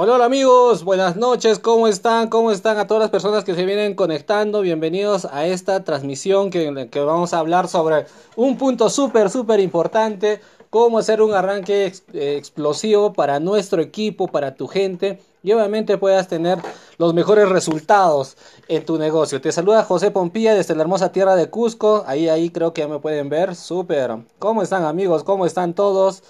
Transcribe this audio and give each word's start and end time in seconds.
Hola, 0.00 0.24
amigos, 0.24 0.84
buenas 0.84 1.16
noches, 1.16 1.58
¿cómo 1.58 1.88
están? 1.88 2.28
¿Cómo 2.28 2.52
están 2.52 2.78
a 2.78 2.86
todas 2.86 3.00
las 3.00 3.10
personas 3.10 3.42
que 3.42 3.56
se 3.56 3.64
vienen 3.64 3.96
conectando? 3.96 4.60
Bienvenidos 4.60 5.24
a 5.24 5.44
esta 5.48 5.82
transmisión 5.82 6.50
que, 6.50 6.88
que 6.88 7.00
vamos 7.00 7.34
a 7.34 7.40
hablar 7.40 7.66
sobre 7.66 8.06
un 8.36 8.56
punto 8.56 8.90
súper, 8.90 9.28
súper 9.28 9.58
importante, 9.58 10.40
cómo 10.70 11.00
hacer 11.00 11.20
un 11.20 11.34
arranque 11.34 11.92
eh, 12.12 12.36
explosivo 12.38 13.12
para 13.12 13.40
nuestro 13.40 13.82
equipo, 13.82 14.28
para 14.28 14.54
tu 14.54 14.68
gente 14.68 15.18
y 15.42 15.50
obviamente 15.50 15.98
puedas 15.98 16.28
tener 16.28 16.58
los 16.98 17.12
mejores 17.12 17.48
resultados 17.48 18.36
en 18.68 18.86
tu 18.86 18.98
negocio. 18.98 19.40
Te 19.40 19.50
saluda 19.50 19.82
José 19.82 20.12
Pompilla 20.12 20.54
desde 20.54 20.76
la 20.76 20.82
hermosa 20.82 21.10
tierra 21.10 21.34
de 21.34 21.50
Cusco, 21.50 22.04
ahí, 22.06 22.28
ahí 22.28 22.50
creo 22.50 22.72
que 22.72 22.82
ya 22.82 22.88
me 22.88 23.00
pueden 23.00 23.30
ver, 23.30 23.56
súper. 23.56 24.16
¿Cómo 24.38 24.62
están 24.62 24.84
amigos? 24.84 25.24
¿Cómo 25.24 25.44
están 25.44 25.74
todos? 25.74 26.22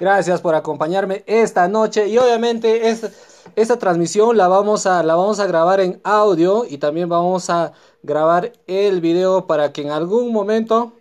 Gracias 0.00 0.40
por 0.40 0.54
acompañarme 0.54 1.24
esta 1.26 1.68
noche 1.68 2.08
y 2.08 2.16
obviamente 2.16 2.88
esta, 2.88 3.78
transmisión 3.78 4.34
la 4.34 4.48
vamos, 4.48 4.86
a, 4.86 5.02
la 5.02 5.14
vamos 5.14 5.40
a 5.40 5.46
grabar 5.46 5.78
en 5.80 6.00
audio 6.04 6.64
y 6.66 6.78
también 6.78 7.10
vamos 7.10 7.50
a 7.50 7.72
grabar 8.02 8.50
el 8.66 9.02
video 9.02 9.46
para 9.46 9.74
que 9.74 9.82
en 9.82 9.90
algún 9.90 10.32
momento, 10.32 10.94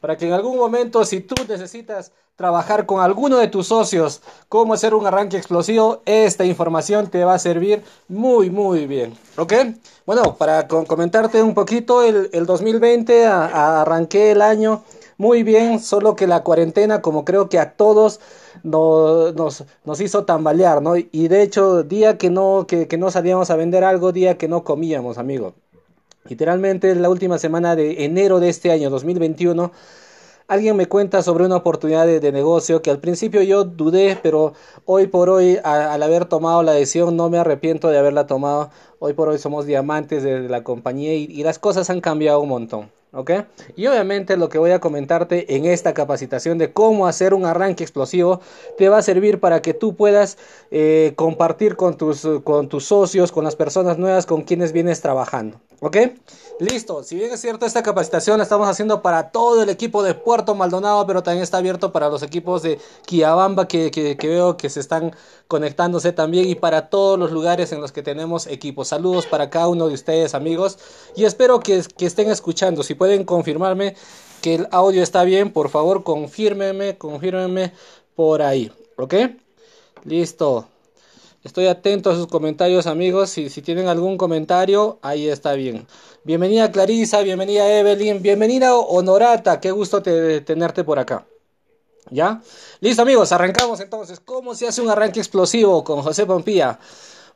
para 0.00 0.16
que 0.16 0.26
en 0.28 0.32
algún 0.32 0.56
momento 0.56 1.04
si 1.04 1.20
tú 1.20 1.34
necesitas 1.46 2.12
trabajar 2.34 2.86
con 2.86 3.02
alguno 3.02 3.36
de 3.36 3.48
tus 3.48 3.66
socios, 3.66 4.22
cómo 4.48 4.72
hacer 4.72 4.94
un 4.94 5.06
arranque 5.06 5.36
explosivo, 5.36 6.00
esta 6.06 6.46
información 6.46 7.08
te 7.08 7.26
va 7.26 7.34
a 7.34 7.38
servir 7.38 7.84
muy, 8.08 8.48
muy 8.48 8.86
bien. 8.86 9.18
¿Ok? 9.36 9.52
Bueno, 10.06 10.34
para 10.36 10.66
comentarte 10.66 11.42
un 11.42 11.52
poquito, 11.52 12.02
el, 12.02 12.30
el 12.32 12.46
2020 12.46 13.26
arranqué 13.26 14.30
el 14.30 14.40
año 14.40 14.82
muy 15.18 15.42
bien, 15.42 15.80
solo 15.80 16.14
que 16.14 16.26
la 16.26 16.42
cuarentena, 16.42 17.00
como 17.00 17.24
creo 17.24 17.48
que 17.48 17.58
a 17.58 17.72
todos 17.76 18.20
nos, 18.62 19.64
nos 19.84 20.00
hizo 20.00 20.24
tambalear, 20.24 20.82
¿no? 20.82 20.96
Y 20.96 21.28
de 21.28 21.42
hecho, 21.42 21.82
día 21.82 22.18
que 22.18 22.30
no, 22.30 22.66
que, 22.66 22.86
no 22.98 23.10
salíamos 23.10 23.50
a 23.50 23.56
vender 23.56 23.84
algo, 23.84 24.12
día 24.12 24.36
que 24.36 24.48
no 24.48 24.64
comíamos, 24.64 25.18
amigo. 25.18 25.54
Literalmente 26.28 26.94
la 26.94 27.08
última 27.08 27.38
semana 27.38 27.76
de 27.76 28.04
enero 28.04 28.40
de 28.40 28.48
este 28.48 28.72
año 28.72 28.90
2021 28.90 29.70
alguien 30.48 30.76
me 30.76 30.86
cuenta 30.86 31.22
sobre 31.22 31.44
una 31.44 31.56
oportunidad 31.56 32.06
de, 32.06 32.32
negocio 32.32 32.82
que 32.82 32.90
al 32.90 32.98
principio 32.98 33.42
yo 33.42 33.64
dudé, 33.64 34.18
pero 34.22 34.54
hoy 34.84 35.06
por 35.06 35.28
hoy, 35.28 35.58
al 35.62 36.02
haber 36.02 36.26
tomado 36.26 36.62
la 36.62 36.72
decisión, 36.72 37.16
no 37.16 37.30
me 37.30 37.38
arrepiento 37.38 37.88
de 37.88 37.98
haberla 37.98 38.26
tomado. 38.26 38.70
Hoy 38.98 39.12
por 39.12 39.28
hoy 39.28 39.38
somos 39.38 39.66
diamantes 39.66 40.22
de, 40.22 40.48
la 40.48 40.62
compañía 40.62 41.14
y, 41.14 41.42
las 41.42 41.58
cosas 41.58 41.90
han 41.90 42.00
cambiado 42.00 42.40
un 42.40 42.48
montón. 42.48 42.90
¿Ok? 43.12 43.30
Y 43.76 43.86
obviamente 43.86 44.36
lo 44.36 44.48
que 44.48 44.58
voy 44.58 44.72
a 44.72 44.80
comentarte 44.80 45.56
en 45.56 45.64
esta 45.64 45.94
capacitación 45.94 46.58
de 46.58 46.72
cómo 46.72 47.06
hacer 47.06 47.34
un 47.34 47.46
arranque 47.46 47.84
explosivo 47.84 48.40
te 48.76 48.88
va 48.88 48.98
a 48.98 49.02
servir 49.02 49.40
para 49.40 49.62
que 49.62 49.74
tú 49.74 49.96
puedas 49.96 50.36
eh, 50.70 51.12
compartir 51.16 51.76
con 51.76 51.96
tus, 51.96 52.26
con 52.44 52.68
tus 52.68 52.84
socios, 52.84 53.32
con 53.32 53.44
las 53.44 53.56
personas 53.56 53.96
nuevas 53.96 54.26
con 54.26 54.42
quienes 54.42 54.72
vienes 54.72 55.00
trabajando. 55.00 55.60
¿Ok? 55.80 55.96
Listo. 56.58 57.02
Si 57.02 57.16
bien 57.16 57.30
es 57.32 57.40
cierto, 57.40 57.66
esta 57.66 57.82
capacitación 57.82 58.38
la 58.38 58.44
estamos 58.44 58.66
haciendo 58.66 59.02
para 59.02 59.30
todo 59.30 59.62
el 59.62 59.68
equipo 59.68 60.02
de 60.02 60.14
Puerto 60.14 60.54
Maldonado, 60.54 61.06
pero 61.06 61.22
también 61.22 61.42
está 61.42 61.58
abierto 61.58 61.92
para 61.92 62.08
los 62.08 62.22
equipos 62.22 62.62
de 62.62 62.78
Kiabamba 63.04 63.68
que, 63.68 64.16
veo 64.22 64.56
que 64.56 64.70
se 64.70 64.80
están 64.80 65.14
conectándose 65.48 66.12
también 66.12 66.48
y 66.48 66.54
para 66.54 66.88
todos 66.88 67.18
los 67.18 67.30
lugares 67.30 67.72
en 67.72 67.82
los 67.82 67.92
que 67.92 68.02
tenemos 68.02 68.46
equipos. 68.46 68.88
Saludos 68.88 69.26
para 69.26 69.50
cada 69.50 69.68
uno 69.68 69.86
de 69.88 69.94
ustedes, 69.94 70.34
amigos. 70.34 70.78
Y 71.14 71.24
espero 71.24 71.60
que, 71.60 71.84
estén 71.98 72.30
escuchando. 72.30 72.82
Si 72.82 72.94
confirmarme 73.24 73.96
que 74.42 74.54
el 74.54 74.68
audio 74.70 75.02
está 75.02 75.24
bien, 75.24 75.52
por 75.52 75.70
favor, 75.70 76.02
confírmenme, 76.04 76.96
confírmenme 76.98 77.72
por 78.14 78.42
ahí. 78.42 78.70
¿Ok? 78.96 79.14
Listo. 80.04 80.68
Estoy 81.42 81.68
atento 81.68 82.10
a 82.10 82.14
sus 82.14 82.26
comentarios, 82.26 82.86
amigos. 82.86 83.30
Si, 83.30 83.50
si 83.50 83.62
tienen 83.62 83.86
algún 83.86 84.18
comentario, 84.18 84.98
ahí 85.02 85.28
está 85.28 85.52
bien. 85.52 85.86
Bienvenida 86.24 86.72
Clarisa, 86.72 87.22
bienvenida 87.22 87.78
Evelyn, 87.78 88.20
bienvenida 88.20 88.74
Honorata. 88.74 89.60
Qué 89.60 89.70
gusto 89.70 90.02
tenerte 90.02 90.82
por 90.82 90.98
acá. 90.98 91.24
¿Ya? 92.10 92.40
Listo, 92.80 93.02
amigos, 93.02 93.30
arrancamos 93.32 93.80
entonces. 93.80 94.20
¿Cómo 94.20 94.54
se 94.54 94.66
hace 94.66 94.80
un 94.80 94.90
arranque 94.90 95.20
explosivo 95.20 95.84
con 95.84 96.02
José 96.02 96.26
Pompía? 96.26 96.78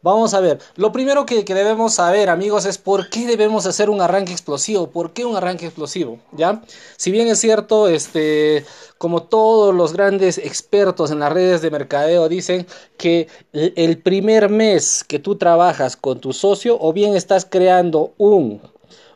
Vamos 0.02 0.32
a 0.32 0.40
ver, 0.40 0.58
lo 0.76 0.92
primero 0.92 1.26
que, 1.26 1.44
debemos 1.44 1.94
saber, 1.94 2.30
amigos, 2.30 2.64
es 2.64 2.78
por 2.78 3.10
qué 3.10 3.26
debemos 3.26 3.66
hacer 3.66 3.90
un 3.90 4.00
arranque 4.00 4.32
explosivo. 4.32 4.90
¿Por 4.90 5.12
qué 5.12 5.26
un 5.26 5.36
arranque 5.36 5.66
explosivo? 5.66 6.18
¿Ya? 6.32 6.62
Si 6.96 7.10
bien 7.10 7.28
es 7.28 7.38
cierto, 7.38 7.86
este, 7.86 8.64
como 8.96 9.24
todos 9.24 9.74
los 9.74 9.92
grandes 9.92 10.38
expertos 10.38 11.10
en 11.10 11.18
las 11.18 11.30
redes 11.30 11.60
de 11.60 11.70
mercadeo 11.70 12.30
dicen 12.30 12.66
que 12.96 13.28
el 13.52 13.98
primer 13.98 14.48
mes 14.48 15.04
que 15.04 15.18
tú 15.18 15.36
trabajas 15.36 15.96
con 15.96 16.18
tu 16.18 16.32
socio, 16.32 16.78
o 16.80 16.94
bien 16.94 17.14
estás 17.14 17.44
creando 17.44 18.14
un 18.16 18.62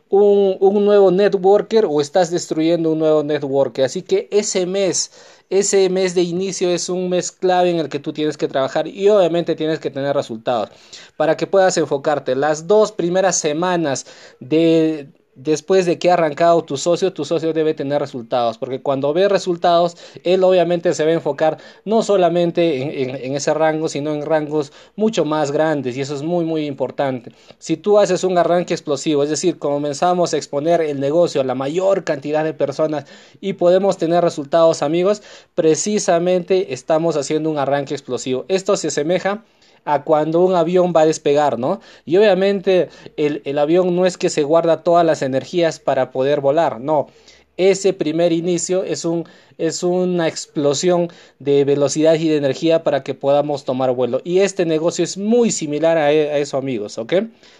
un, 0.09 0.85
nuevo 0.85 1.11
networker 1.11 1.85
o 1.89 2.01
estás 2.01 2.31
destruyendo 2.31 2.91
un 2.91 2.99
nuevo 2.99 3.23
networker. 3.23 3.85
Así 3.85 4.01
que 4.01 4.27
ese 4.31 4.65
mes 4.65 5.11
ese 5.49 5.89
mes 5.89 6.15
de 6.15 6.21
inicio 6.21 6.69
es 6.69 6.89
un 6.89 7.09
mes 7.09 7.31
clave 7.31 7.69
en 7.69 7.79
el 7.79 7.89
que 7.89 7.99
tú 7.99 8.13
tienes 8.13 8.37
que 8.37 8.47
trabajar 8.47 8.87
y 8.87 9.09
obviamente 9.09 9.55
tienes 9.55 9.79
que 9.79 9.91
tener 9.91 10.15
resultados 10.15 10.69
para 11.17 11.37
que 11.37 11.47
puedas 11.47 11.77
enfocarte. 11.77 12.35
Las 12.35 12.67
dos 12.67 12.91
primeras 12.91 13.37
semanas 13.37 14.05
de 14.39 15.09
después 15.35 15.85
de 15.85 15.99
que 15.99 16.09
ha 16.09 16.13
arrancado 16.13 16.63
tu 16.63 16.77
socio, 16.77 17.13
tu 17.13 17.25
socio 17.25 17.53
debe 17.53 17.73
tener 17.73 18.01
resultados, 18.01 18.57
porque 18.57 18.81
cuando 18.81 19.13
ve 19.13 19.27
resultados, 19.27 19.97
él 20.23 20.43
obviamente 20.43 20.93
se 20.93 21.03
va 21.03 21.11
a 21.11 21.13
enfocar 21.13 21.57
no 21.83 22.01
solamente 22.01 23.25
en, 23.25 23.35
ese 23.35 23.53
rango, 23.53 23.89
sino 23.89 24.13
en 24.13 24.25
rangos 24.25 24.71
mucho 24.95 25.25
más 25.25 25.51
grandes, 25.51 25.97
y 25.97 26.01
eso 26.01 26.15
es 26.15 26.23
muy, 26.23 26.45
muy 26.45 26.65
importante. 26.65 27.31
Si 27.59 27.77
tú 27.77 27.99
haces 27.99 28.23
un 28.23 28.37
arranque 28.37 28.73
explosivo, 28.73 29.23
es 29.23 29.29
decir, 29.29 29.59
comenzamos 29.59 30.33
a 30.33 30.37
exponer 30.37 30.81
el 30.81 30.99
negocio 30.99 31.41
a 31.41 31.43
la 31.43 31.55
mayor 31.55 32.03
cantidad 32.03 32.43
de 32.43 32.53
personas 32.53 33.05
y 33.41 33.53
podemos 33.53 33.97
tener 33.97 34.23
resultados, 34.23 34.81
amigos, 34.81 35.21
precisamente 35.53 36.73
estamos 36.73 37.17
haciendo 37.17 37.49
un 37.49 37.57
arranque 37.57 37.93
explosivo. 37.93 38.45
Esto 38.47 38.77
se 38.77 38.87
asemeja 38.87 39.43
a 39.85 40.03
cuando 40.03 40.41
un 40.41 40.55
avión 40.55 40.93
va 40.95 41.01
a 41.01 41.05
despegar, 41.05 41.57
¿no? 41.59 41.79
Y 42.05 42.17
obviamente 42.17 42.89
el, 43.17 43.41
el 43.45 43.57
avión 43.59 43.95
no 43.95 44.05
es 44.05 44.17
que 44.17 44.29
se 44.29 44.43
guarda 44.43 44.83
todas 44.83 45.05
las 45.05 45.21
energías 45.21 45.79
para 45.79 46.11
poder 46.11 46.41
volar, 46.41 46.79
no 46.81 47.07
ese 47.57 47.93
primer 47.93 48.31
inicio 48.31 48.83
es, 48.83 49.05
un, 49.05 49.25
es 49.57 49.83
una 49.83 50.27
explosión 50.27 51.09
de 51.39 51.63
velocidad 51.63 52.15
y 52.15 52.27
de 52.27 52.37
energía 52.37 52.83
para 52.83 53.03
que 53.03 53.13
podamos 53.13 53.65
tomar 53.65 53.91
vuelo. 53.91 54.21
Y 54.23 54.39
este 54.39 54.65
negocio 54.65 55.03
es 55.03 55.17
muy 55.17 55.51
similar 55.51 55.97
a, 55.97 56.11
e, 56.11 56.41
eso, 56.41 56.57
amigos, 56.57 56.97
¿ok? 56.97 57.13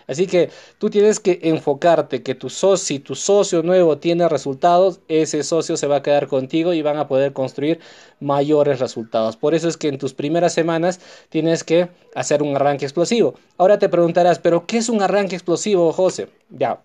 Así 0.07 0.28
que 0.28 0.50
tú 0.78 0.89
tienes 0.89 1.19
que 1.19 1.39
enfocarte 1.44 2.23
que 2.23 2.35
tu 2.35 2.50
socio, 2.50 2.85
si 2.85 3.00
tu 3.00 3.16
socio 3.16 3.63
nuevo 3.63 3.97
tiene 3.97 4.28
resultados, 4.29 5.00
ese 5.07 5.44
socio 5.44 5.78
se 5.78 5.88
va 5.88 5.97
a 5.97 6.03
quedar 6.03 6.27
contigo 6.27 6.73
y 6.73 6.81
van 6.81 6.97
a 6.97 7.07
poder 7.07 7.33
construir 7.33 7.79
mayores 8.19 8.79
resultados. 8.79 9.38
Por 9.38 9.56
eso 9.56 9.67
es 9.67 9.77
que 9.77 9.88
en 9.88 9.97
tus 9.97 10.13
primeras 10.13 10.53
semanas 10.53 11.00
tienes 11.29 11.63
que 11.63 11.89
hacer 12.13 12.44
un 12.44 12.56
arranque 12.56 12.85
explosivo. 12.85 13.35
Ahora 13.57 13.79
te 13.79 13.89
preguntarás, 13.89 14.39
¿pero 14.39 14.66
qué 14.66 14.77
es 14.77 14.89
un 14.89 15.01
arranque 15.01 15.35
explosivo, 15.35 15.91
José? 15.91 16.27
Ya. 16.50 16.81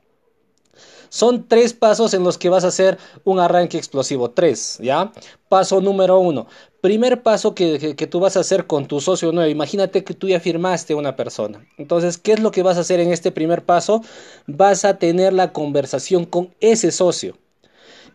Son 1.10 1.46
tres 1.48 1.74
pasos 1.74 2.14
en 2.14 2.22
los 2.22 2.38
que 2.38 2.48
vas 2.48 2.64
a 2.64 2.68
hacer 2.68 2.96
un 3.24 3.40
arranque 3.40 3.76
explosivo. 3.76 4.30
Tres, 4.30 4.78
¿ya? 4.80 5.12
Paso 5.48 5.80
número 5.80 6.18
uno. 6.20 6.46
Primer 6.80 7.22
paso 7.22 7.54
que, 7.54 7.96
que, 7.96 8.06
tú 8.06 8.20
vas 8.20 8.36
a 8.36 8.40
hacer 8.40 8.66
con 8.66 8.86
tu 8.86 9.00
socio 9.00 9.32
nuevo. 9.32 9.50
Imagínate 9.50 10.04
que 10.04 10.14
tú 10.14 10.28
ya 10.28 10.40
firmaste 10.40 10.94
una 10.94 11.16
persona. 11.16 11.66
Entonces, 11.76 12.16
¿qué 12.16 12.32
es 12.32 12.40
lo 12.40 12.52
que 12.52 12.62
vas 12.62 12.78
a 12.78 12.80
hacer 12.80 13.00
en 13.00 13.12
este 13.12 13.32
primer 13.32 13.64
paso? 13.64 14.02
Vas 14.46 14.84
a 14.84 14.98
tener 14.98 15.32
la 15.32 15.52
conversación 15.52 16.24
con 16.24 16.54
ese 16.60 16.92
socio. 16.92 17.36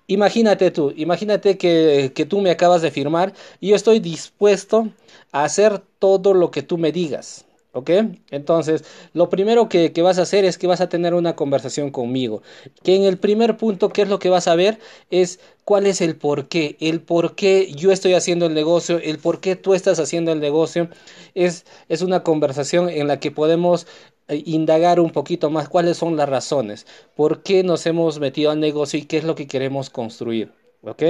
Imagínate 0.07 0.72
tú, 0.72 0.94
imagínate 0.95 1.57
que, 1.57 2.12
que 2.16 2.25
tú 2.25 2.39
me 2.39 2.51
acabas 2.51 2.81
de 2.81 2.91
firmar 2.91 3.33
y 3.59 3.69
yo 3.69 3.75
estoy 3.75 4.00
dispuesto 4.00 4.89
a 5.31 5.44
hacer 5.44 5.81
todo 6.00 6.33
lo 6.33 6.51
que 6.51 6.62
tú 6.62 6.77
me 6.77 6.91
digas. 6.91 7.45
¿Ok? 7.75 7.90
Entonces, 8.31 8.86
lo 9.12 9.30
primero 9.30 9.68
que, 9.68 9.92
vas 10.01 10.18
a 10.18 10.22
hacer 10.22 10.45
es 10.45 10.57
que 10.57 10.66
vas 10.66 10.80
a 10.80 10.88
tener 10.88 11.13
una 11.13 11.36
conversación 11.36 11.92
conmigo. 11.92 12.42
Que 12.83 12.95
en 12.95 13.04
el 13.04 13.18
primer 13.18 13.57
punto, 13.57 13.89
¿qué 13.89 14.04
es 14.04 14.07
lo 14.07 14.18
que 14.18 14.30
vas 14.30 14.48
a 14.48 14.56
ver? 14.56 14.80
Es 15.12 15.42
cuál 15.66 15.86
es 15.86 16.00
el 16.00 16.16
por 16.16 16.48
qué. 16.48 16.77
El 16.80 17.01
por 17.01 17.36
qué 17.36 17.74
yo 17.74 17.92
estoy 17.92 18.13
haciendo 18.13 18.45
el 18.45 18.54
negocio, 18.54 18.98
el 19.04 19.18
por 19.19 19.42
qué 19.42 19.57
tú 19.57 19.74
estás 19.74 20.00
haciendo 20.00 20.31
el 20.31 20.39
negocio. 20.39 20.89
Es, 21.33 21.66
es 21.89 22.01
una 22.01 22.24
conversación 22.24 22.89
en 22.89 23.07
la 23.10 23.19
que 23.19 23.31
podemos 23.31 23.88
eh, 24.30 24.42
indagar 24.45 25.01
un 25.01 25.12
poquito 25.12 25.50
más 25.50 25.68
cuáles 25.68 25.98
son 25.98 26.16
las 26.16 26.30
razones. 26.30 26.88
¿Por 27.13 27.44
qué 27.44 27.63
nos 27.63 27.86
hemos 27.88 28.19
metido 28.21 28.51
al 28.51 28.62
negocio 28.62 29.00
y 29.00 29.04
qué 29.04 29.18
es 29.18 29.25
lo 29.25 29.36
que 29.36 29.48
queremos 29.48 29.89
construir? 29.89 30.54
¿Ok? 30.85 31.03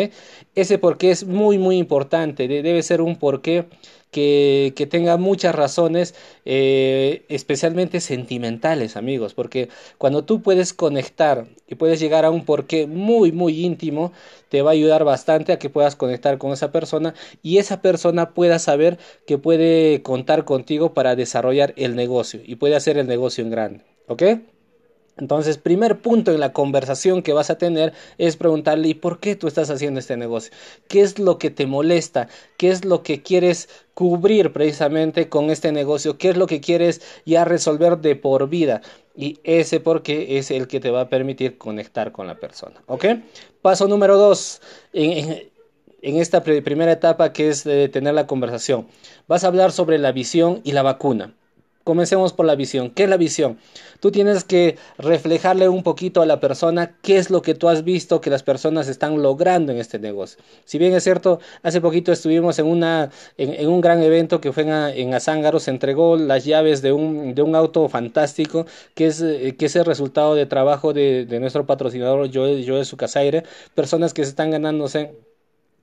Ese 0.56 0.78
porqué 0.78 1.12
es 1.12 1.26
muy, 1.26 1.58
muy 1.58 1.78
importante. 1.78 2.48
Debe 2.48 2.82
ser 2.84 3.02
un 3.02 3.18
porqué 3.18 3.66
que, 4.12 4.74
que 4.78 4.88
tenga 4.88 5.18
muchas 5.18 5.54
razones, 5.54 6.16
eh, 6.46 7.26
especialmente 7.28 8.00
sentimentales, 8.00 8.96
amigos. 8.96 9.34
Porque 9.34 9.68
cuando 9.98 10.24
tú 10.24 10.42
puedes 10.42 10.74
conectar 10.74 11.48
y 11.68 11.76
puedes 11.76 12.00
llegar 12.00 12.24
a 12.24 12.32
un 12.32 12.46
porqué 12.46 12.88
muy, 12.88 13.34
muy 13.34 13.66
íntimo, 13.66 14.14
te 14.50 14.62
va 14.62 14.72
a 14.72 14.74
ayudar 14.74 15.04
bastante 15.04 15.52
a 15.52 15.60
que 15.60 15.70
puedas 15.70 15.98
conectar 15.98 16.38
con 16.38 16.54
esa 16.54 16.72
persona 16.72 17.14
y 17.44 17.58
esa 17.58 17.82
persona 17.82 18.34
pueda 18.34 18.60
saber 18.60 18.98
que 19.28 19.38
puede 19.38 20.02
contar 20.02 20.46
contigo 20.46 20.94
para 20.94 21.16
desarrollar 21.16 21.74
el 21.76 21.96
negocio 21.96 22.40
y 22.46 22.56
puede 22.56 22.76
hacer 22.78 22.98
el 22.98 23.08
negocio 23.08 23.44
en 23.44 23.50
grande. 23.50 23.84
¿Ok? 24.08 24.24
Entonces, 25.18 25.58
primer 25.58 26.00
punto 26.00 26.32
en 26.32 26.42
la 26.42 26.52
conversación 26.52 27.22
que 27.22 27.32
vas 27.32 27.50
a 27.50 27.58
tener 27.58 27.94
es 28.18 28.36
preguntarle, 28.36 28.90
¿y 28.90 28.94
por 28.96 29.20
qué 29.20 29.36
tú 29.36 29.48
estás 29.48 29.70
haciendo 29.70 30.00
este 30.00 30.18
negocio? 30.18 30.52
¿Qué 30.90 31.02
es 31.02 31.20
lo 31.20 31.38
que 31.38 31.50
te 31.50 31.66
molesta? 31.66 32.28
¿Qué 32.58 32.70
es 32.70 32.84
lo 32.84 33.02
que 33.02 33.22
quieres 33.22 33.70
cubrir 33.94 34.52
precisamente 34.52 35.30
con 35.30 35.50
este 35.52 35.72
negocio? 35.72 36.18
¿Qué 36.18 36.30
es 36.30 36.38
lo 36.38 36.48
que 36.48 36.60
quieres 36.60 37.02
ya 37.26 37.46
resolver 37.46 38.00
de 38.00 38.18
por 38.18 38.50
vida? 38.50 38.82
Y 39.16 39.40
ese 39.46 39.80
por 39.80 40.04
qué 40.04 40.38
es 40.38 40.52
el 40.52 40.68
que 40.68 40.82
te 40.82 40.92
va 40.92 41.02
a 41.02 41.10
permitir 41.10 41.58
conectar 41.58 42.12
con 42.12 42.28
la 42.28 42.36
persona. 42.36 42.84
¿Ok? 42.88 43.06
Paso 43.62 43.88
número 43.88 44.18
dos. 44.18 44.62
En, 44.92 45.50
esta 46.02 46.44
primera 46.44 46.92
etapa 46.92 47.34
que 47.34 47.50
es 47.50 47.64
de 47.64 47.90
tener 47.90 48.14
la 48.14 48.28
conversación. 48.28 48.86
Vas 49.28 49.44
a 49.44 49.48
hablar 49.48 49.72
sobre 49.72 49.98
la 49.98 50.12
visión 50.12 50.62
y 50.64 50.74
la 50.74 50.84
vacuna. 50.84 51.34
Comencemos 51.86 52.34
por 52.34 52.48
la 52.48 52.56
visión. 52.56 52.90
¿Qué 52.90 53.04
es 53.04 53.10
la 53.10 53.18
visión? 53.18 53.60
Tú 54.00 54.12
tienes 54.12 54.44
que 54.44 54.76
reflejarle 54.98 55.70
un 55.70 55.84
poquito 55.84 56.24
a 56.24 56.26
la 56.26 56.40
persona 56.40 56.98
qué 57.04 57.18
es 57.18 57.30
lo 57.30 57.44
que 57.44 57.54
tú 57.54 57.70
has 57.70 57.84
visto 57.84 58.22
que 58.22 58.32
las 58.32 58.42
personas 58.42 58.88
están 58.88 59.22
logrando 59.22 59.72
en 59.72 59.78
este 59.78 60.00
negocio. 60.00 60.40
Si 60.66 60.80
bien 60.80 60.96
es 60.96 61.04
cierto, 61.04 61.40
hace 61.62 61.82
poquito 61.82 62.12
estuvimos 62.12 62.58
en, 62.58 62.66
una, 62.66 63.12
en, 63.38 63.70
un 63.70 63.82
gran 63.82 64.02
evento 64.02 64.42
que 64.42 64.52
fue 64.52 64.64
en, 64.64 64.72
en 64.72 65.14
Azángaro, 65.14 65.60
se 65.60 65.70
entregó 65.70 66.18
las 66.18 66.44
llaves 66.44 66.82
de 66.82 66.92
un, 66.92 67.36
de 67.36 67.44
un 67.44 67.56
auto 67.56 67.88
fantástico 67.88 68.66
que 68.96 69.06
es, 69.06 69.22
eh, 69.22 69.56
que 69.56 69.68
es 69.68 69.76
el 69.76 69.86
resultado 69.86 70.34
de 70.34 70.48
trabajo 70.48 70.92
de, 70.92 71.28
de 71.28 71.40
nuestro 71.40 71.68
patrocinador 71.68 72.32
Joe, 72.34 72.66
Joe 72.68 72.84
Sucasaire, 72.84 73.44
personas 73.76 74.16
que 74.16 74.24
se 74.24 74.32
están 74.32 74.50
ganándose 74.50 75.14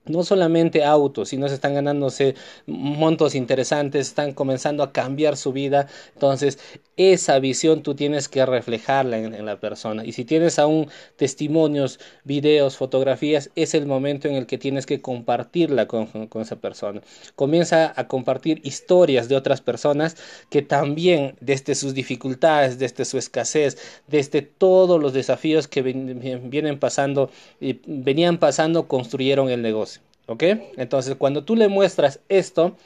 no 0.05 0.25
solamente 0.25 0.85
autos, 0.85 1.29
sino 1.29 1.49
se 1.49 1.55
están 1.55 1.75
ganándose 1.75 2.35
montos 2.67 3.35
interesantes, 3.35 4.09
están 4.09 4.33
comenzando 4.33 4.83
a 4.83 4.93
cambiar 4.93 5.37
su 5.37 5.53
vida. 5.53 5.87
Entonces, 6.15 6.59
esa 6.97 7.39
visión 7.39 7.83
tú 7.83 7.95
tienes 7.95 8.29
que 8.29 8.45
reflejarla 8.45 9.19
en, 9.19 9.47
la 9.47 9.59
persona. 9.61 10.05
Y 10.05 10.13
si 10.13 10.25
tienes 10.25 10.59
aún 10.59 10.89
testimonios, 11.17 11.99
videos, 12.25 12.77
fotografías, 12.77 13.51
es 13.55 13.75
el 13.75 13.87
momento 13.87 14.29
en 14.29 14.35
el 14.35 14.47
que 14.47 14.59
tienes 14.59 14.87
que 14.87 15.01
compartirla 15.01 15.87
con, 15.87 16.07
con 16.07 16.43
esa 16.43 16.57
persona. 16.57 17.01
Comienza 17.35 17.93
a 17.97 18.09
compartir 18.09 18.61
historias 18.65 19.29
de 19.29 19.37
otras 19.37 19.61
personas 19.61 20.17
que 20.51 20.63
también, 20.63 21.37
desde 21.41 21.75
sus 21.75 21.95
dificultades, 21.95 22.79
desde 22.79 23.05
su 23.05 23.19
escasez, 23.19 23.79
desde 24.07 24.43
todos 24.43 25.01
los 25.01 25.13
desafíos 25.13 25.69
que 25.69 25.83
vienen 25.83 26.79
pasando 26.79 27.31
y 27.61 27.81
venían 27.87 28.39
pasando, 28.39 28.89
construyeron 28.89 29.49
el 29.51 29.63
negocio. 29.63 29.92
¿Ok? 30.27 30.45
Entonces, 30.77 31.17
cuando 31.17 31.45
tú 31.45 31.57
le 31.57 31.69
muestras 31.69 32.21
esto, 32.29 32.77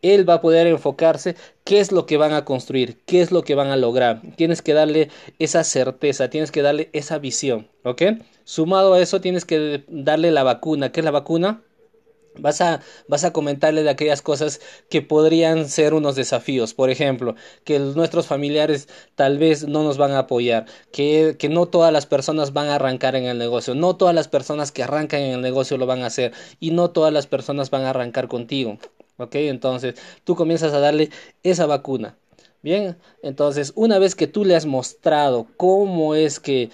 él 0.00 0.28
va 0.28 0.34
a 0.34 0.40
poder 0.40 0.66
enfocarse 0.66 1.36
qué 1.64 1.80
es 1.80 1.92
lo 1.92 2.06
que 2.06 2.16
van 2.16 2.32
a 2.32 2.44
construir, 2.44 2.98
qué 3.06 3.20
es 3.20 3.30
lo 3.30 3.42
que 3.42 3.54
van 3.54 3.68
a 3.68 3.76
lograr. 3.76 4.22
Tienes 4.36 4.62
que 4.62 4.74
darle 4.74 5.10
esa 5.38 5.64
certeza, 5.64 6.30
tienes 6.30 6.50
que 6.50 6.62
darle 6.62 6.90
esa 6.92 7.18
visión, 7.18 7.68
¿ok? 7.84 8.02
Sumado 8.44 8.94
a 8.94 9.00
eso, 9.00 9.20
tienes 9.20 9.44
que 9.44 9.84
darle 9.88 10.30
la 10.30 10.42
vacuna. 10.42 10.92
¿Qué 10.92 11.00
es 11.00 11.04
la 11.04 11.10
vacuna? 11.10 11.62
Vas 12.38 12.60
a, 12.60 12.80
vas 13.08 13.24
a 13.24 13.32
comentarle 13.32 13.82
de 13.82 13.90
aquellas 13.90 14.22
cosas 14.22 14.60
que 14.88 15.02
podrían 15.02 15.68
ser 15.68 15.94
unos 15.94 16.16
desafíos. 16.16 16.74
Por 16.74 16.90
ejemplo, 16.90 17.34
que 17.64 17.78
nuestros 17.78 18.26
familiares 18.26 18.88
tal 19.14 19.38
vez 19.38 19.66
no 19.66 19.82
nos 19.82 19.98
van 19.98 20.12
a 20.12 20.20
apoyar, 20.20 20.66
que, 20.92 21.36
que 21.38 21.48
no 21.48 21.66
todas 21.66 21.92
las 21.92 22.06
personas 22.06 22.52
van 22.52 22.68
a 22.68 22.76
arrancar 22.76 23.16
en 23.16 23.24
el 23.24 23.38
negocio, 23.38 23.74
no 23.74 23.96
todas 23.96 24.14
las 24.14 24.28
personas 24.28 24.72
que 24.72 24.82
arrancan 24.82 25.20
en 25.20 25.32
el 25.32 25.40
negocio 25.40 25.76
lo 25.76 25.86
van 25.86 26.02
a 26.02 26.06
hacer 26.06 26.32
y 26.60 26.70
no 26.70 26.90
todas 26.90 27.12
las 27.12 27.26
personas 27.26 27.70
van 27.70 27.82
a 27.84 27.90
arrancar 27.90 28.28
contigo. 28.28 28.78
¿Ok? 29.18 29.34
Entonces 29.36 29.94
tú 30.24 30.34
comienzas 30.34 30.72
a 30.72 30.80
darle 30.80 31.10
esa 31.42 31.66
vacuna. 31.66 32.16
Bien, 32.62 32.96
entonces 33.22 33.72
una 33.74 33.98
vez 33.98 34.14
que 34.14 34.28
tú 34.28 34.44
le 34.44 34.54
has 34.54 34.66
mostrado 34.66 35.48
cómo 35.56 36.14
es 36.14 36.38
que 36.38 36.70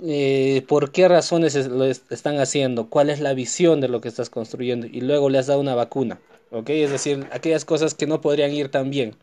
eh, 0.00 0.64
por 0.68 0.90
qué 0.90 1.08
razones 1.08 1.54
lo 1.66 1.84
están 1.84 2.38
haciendo, 2.38 2.88
cuál 2.88 3.10
es 3.10 3.20
la 3.20 3.34
visión 3.34 3.80
de 3.80 3.88
lo 3.88 4.00
que 4.00 4.08
estás 4.08 4.30
construyendo 4.30 4.86
y 4.86 5.00
luego 5.00 5.28
le 5.28 5.38
has 5.38 5.46
dado 5.46 5.60
una 5.60 5.74
vacuna, 5.74 6.18
¿ok? 6.50 6.70
Es 6.70 6.90
decir, 6.90 7.26
aquellas 7.32 7.64
cosas 7.64 7.94
que 7.94 8.06
no 8.06 8.20
podrían 8.20 8.52
ir 8.52 8.70
tan 8.70 8.90
bien. 8.90 9.16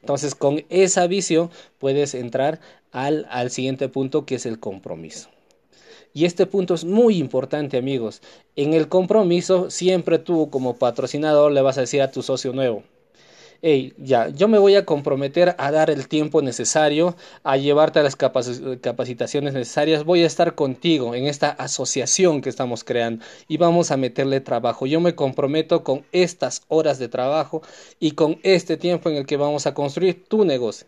Entonces, 0.00 0.34
con 0.34 0.64
esa 0.68 1.06
visión 1.06 1.50
puedes 1.78 2.14
entrar 2.14 2.60
al, 2.92 3.26
al 3.30 3.50
siguiente 3.50 3.88
punto 3.88 4.26
que 4.26 4.36
es 4.36 4.46
el 4.46 4.60
compromiso. 4.60 5.28
Y 6.14 6.24
este 6.24 6.46
punto 6.46 6.74
es 6.74 6.84
muy 6.84 7.18
importante, 7.18 7.76
amigos. 7.76 8.22
En 8.56 8.74
el 8.74 8.88
compromiso, 8.88 9.70
siempre 9.70 10.18
tú 10.18 10.50
como 10.50 10.76
patrocinador 10.76 11.52
le 11.52 11.62
vas 11.62 11.78
a 11.78 11.82
decir 11.82 12.02
a 12.02 12.10
tu 12.10 12.22
socio 12.22 12.52
nuevo, 12.52 12.82
hey, 13.60 13.94
ya, 13.98 14.28
yo 14.28 14.48
me 14.48 14.58
voy 14.58 14.76
a 14.76 14.84
comprometer 14.84 15.54
a 15.58 15.70
dar 15.70 15.90
el 15.90 16.08
tiempo 16.08 16.42
necesario, 16.42 17.16
a 17.42 17.56
llevarte 17.56 17.98
a 17.98 18.02
las 18.02 18.16
capacitaciones 18.16 19.54
necesarias, 19.54 20.04
voy 20.04 20.22
a 20.22 20.26
estar 20.26 20.54
contigo 20.54 21.14
en 21.14 21.26
esta 21.26 21.50
asociación 21.50 22.40
que 22.40 22.48
estamos 22.48 22.84
creando 22.84 23.24
y 23.48 23.56
vamos 23.56 23.90
a 23.90 23.96
meterle 23.96 24.40
trabajo. 24.40 24.86
Yo 24.86 25.00
me 25.00 25.14
comprometo 25.14 25.82
con 25.82 26.04
estas 26.12 26.62
horas 26.68 26.98
de 26.98 27.08
trabajo 27.08 27.62
y 27.98 28.12
con 28.12 28.38
este 28.42 28.76
tiempo 28.76 29.10
en 29.10 29.16
el 29.16 29.26
que 29.26 29.36
vamos 29.36 29.66
a 29.66 29.74
construir 29.74 30.24
tu 30.28 30.44
negocio. 30.44 30.86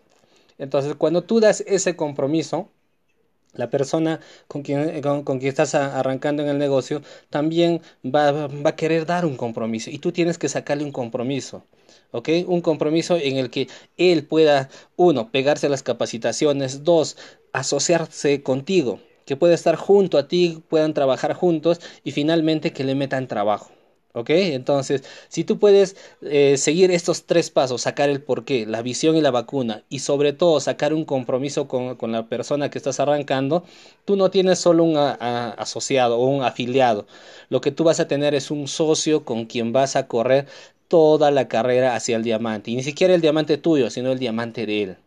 Entonces, 0.57 0.95
cuando 0.95 1.23
tú 1.23 1.39
das 1.39 1.63
ese 1.67 1.95
compromiso, 1.95 2.69
la 3.53 3.69
persona 3.69 4.21
con 4.47 4.61
quien, 4.61 5.01
con, 5.01 5.23
quien 5.23 5.49
estás 5.49 5.75
arrancando 5.75 6.43
en 6.43 6.49
el 6.49 6.57
negocio 6.57 7.01
también 7.29 7.81
va, 8.05 8.31
va 8.47 8.69
a 8.69 8.75
querer 8.75 9.05
dar 9.05 9.25
un 9.25 9.35
compromiso 9.35 9.89
y 9.89 9.99
tú 9.99 10.11
tienes 10.13 10.37
que 10.37 10.47
sacarle 10.47 10.85
un 10.85 10.91
compromiso. 10.91 11.63
¿Ok? 12.11 12.29
Un 12.47 12.61
compromiso 12.61 13.17
en 13.17 13.37
el 13.37 13.49
que 13.49 13.67
él 13.97 14.25
pueda, 14.25 14.69
uno, 14.95 15.31
pegarse 15.31 15.67
a 15.67 15.69
las 15.69 15.83
capacitaciones, 15.83 16.83
dos, 16.83 17.17
asociarse 17.53 18.43
contigo, 18.43 18.99
que 19.25 19.37
pueda 19.37 19.53
estar 19.53 19.75
junto 19.75 20.17
a 20.17 20.27
ti, 20.27 20.63
puedan 20.69 20.93
trabajar 20.93 21.33
juntos 21.33 21.79
y 22.03 22.11
finalmente 22.11 22.73
que 22.73 22.83
le 22.83 22.95
metan 22.95 23.27
trabajo. 23.27 23.71
¿Ok? 24.13 24.29
Entonces, 24.31 25.03
si 25.29 25.45
tú 25.45 25.57
puedes 25.57 25.95
eh, 26.21 26.57
seguir 26.57 26.91
estos 26.91 27.25
tres 27.25 27.49
pasos, 27.49 27.83
sacar 27.83 28.09
el 28.09 28.21
porqué, 28.21 28.65
la 28.65 28.81
visión 28.81 29.15
y 29.15 29.21
la 29.21 29.31
vacuna, 29.31 29.85
y 29.87 29.99
sobre 29.99 30.33
todo 30.33 30.59
sacar 30.59 30.93
un 30.93 31.05
compromiso 31.05 31.69
con, 31.69 31.95
con 31.95 32.11
la 32.11 32.27
persona 32.27 32.69
que 32.69 32.77
estás 32.77 32.99
arrancando, 32.99 33.63
tú 34.03 34.17
no 34.17 34.29
tienes 34.29 34.59
solo 34.59 34.83
un 34.83 34.97
asociado 34.97 36.19
o 36.19 36.25
un 36.25 36.43
afiliado. 36.43 37.07
Lo 37.47 37.61
que 37.61 37.71
tú 37.71 37.85
vas 37.85 38.01
a 38.01 38.07
tener 38.09 38.35
es 38.35 38.51
un 38.51 38.67
socio 38.67 39.23
con 39.23 39.45
quien 39.45 39.71
vas 39.71 39.95
a 39.95 40.07
correr 40.07 40.45
toda 40.91 41.31
la 41.31 41.47
carrera 41.47 41.95
hacia 41.95 42.17
el 42.17 42.23
diamante. 42.23 42.69
Y 42.69 42.75
ni 42.75 42.83
siquiera 42.83 43.15
el 43.15 43.21
diamante 43.21 43.57
tuyo, 43.57 43.89
sino 43.89 44.11
el 44.11 44.19
diamante 44.19 44.65
de 44.65 44.83
él. 44.83 44.97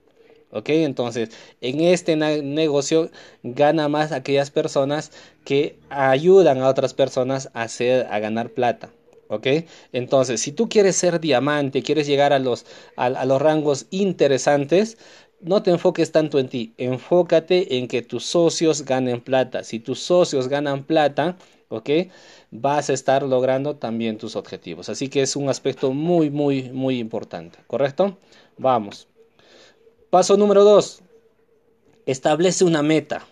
¿Ok? 0.50 0.70
Entonces, 0.70 1.28
en 1.60 1.82
este 1.82 2.16
negocio 2.16 3.10
gana 3.42 3.88
más 3.88 4.10
aquellas 4.10 4.50
personas 4.50 5.12
que 5.44 5.76
ayudan 5.90 6.62
a 6.62 6.68
otras 6.70 6.94
personas 6.94 7.50
a, 7.52 7.64
hacer, 7.64 8.06
a 8.10 8.18
ganar 8.18 8.48
plata. 8.48 8.88
¿Ok? 9.28 9.46
Entonces, 9.92 10.40
si 10.40 10.52
tú 10.52 10.70
quieres 10.70 10.96
ser 10.96 11.20
diamante, 11.20 11.82
quieres 11.82 12.06
llegar 12.06 12.32
a 12.32 12.38
los, 12.38 12.64
a 12.96 13.26
los 13.26 13.42
rangos 13.42 13.84
interesantes, 13.90 14.96
no 15.40 15.62
te 15.62 15.70
enfoques 15.70 16.12
tanto 16.12 16.38
en 16.38 16.48
ti, 16.48 16.74
enfócate 16.78 17.76
en 17.78 17.88
que 17.88 18.02
tus 18.02 18.24
socios 18.24 18.84
ganen 18.84 19.20
plata. 19.20 19.64
Si 19.64 19.80
tus 19.80 20.00
socios 20.00 20.48
ganan 20.48 20.84
plata, 20.84 21.36
¿ok? 21.68 21.90
Vas 22.50 22.90
a 22.90 22.92
estar 22.92 23.22
logrando 23.22 23.76
también 23.76 24.18
tus 24.18 24.36
objetivos. 24.36 24.88
Así 24.88 25.08
que 25.08 25.22
es 25.22 25.36
un 25.36 25.48
aspecto 25.48 25.92
muy, 25.92 26.30
muy, 26.30 26.70
muy 26.70 26.98
importante, 26.98 27.58
¿correcto? 27.66 28.18
Vamos. 28.56 29.08
Paso 30.10 30.36
número 30.36 30.64
dos. 30.64 31.02
Establece 32.06 32.64
una 32.64 32.82
meta 32.82 33.26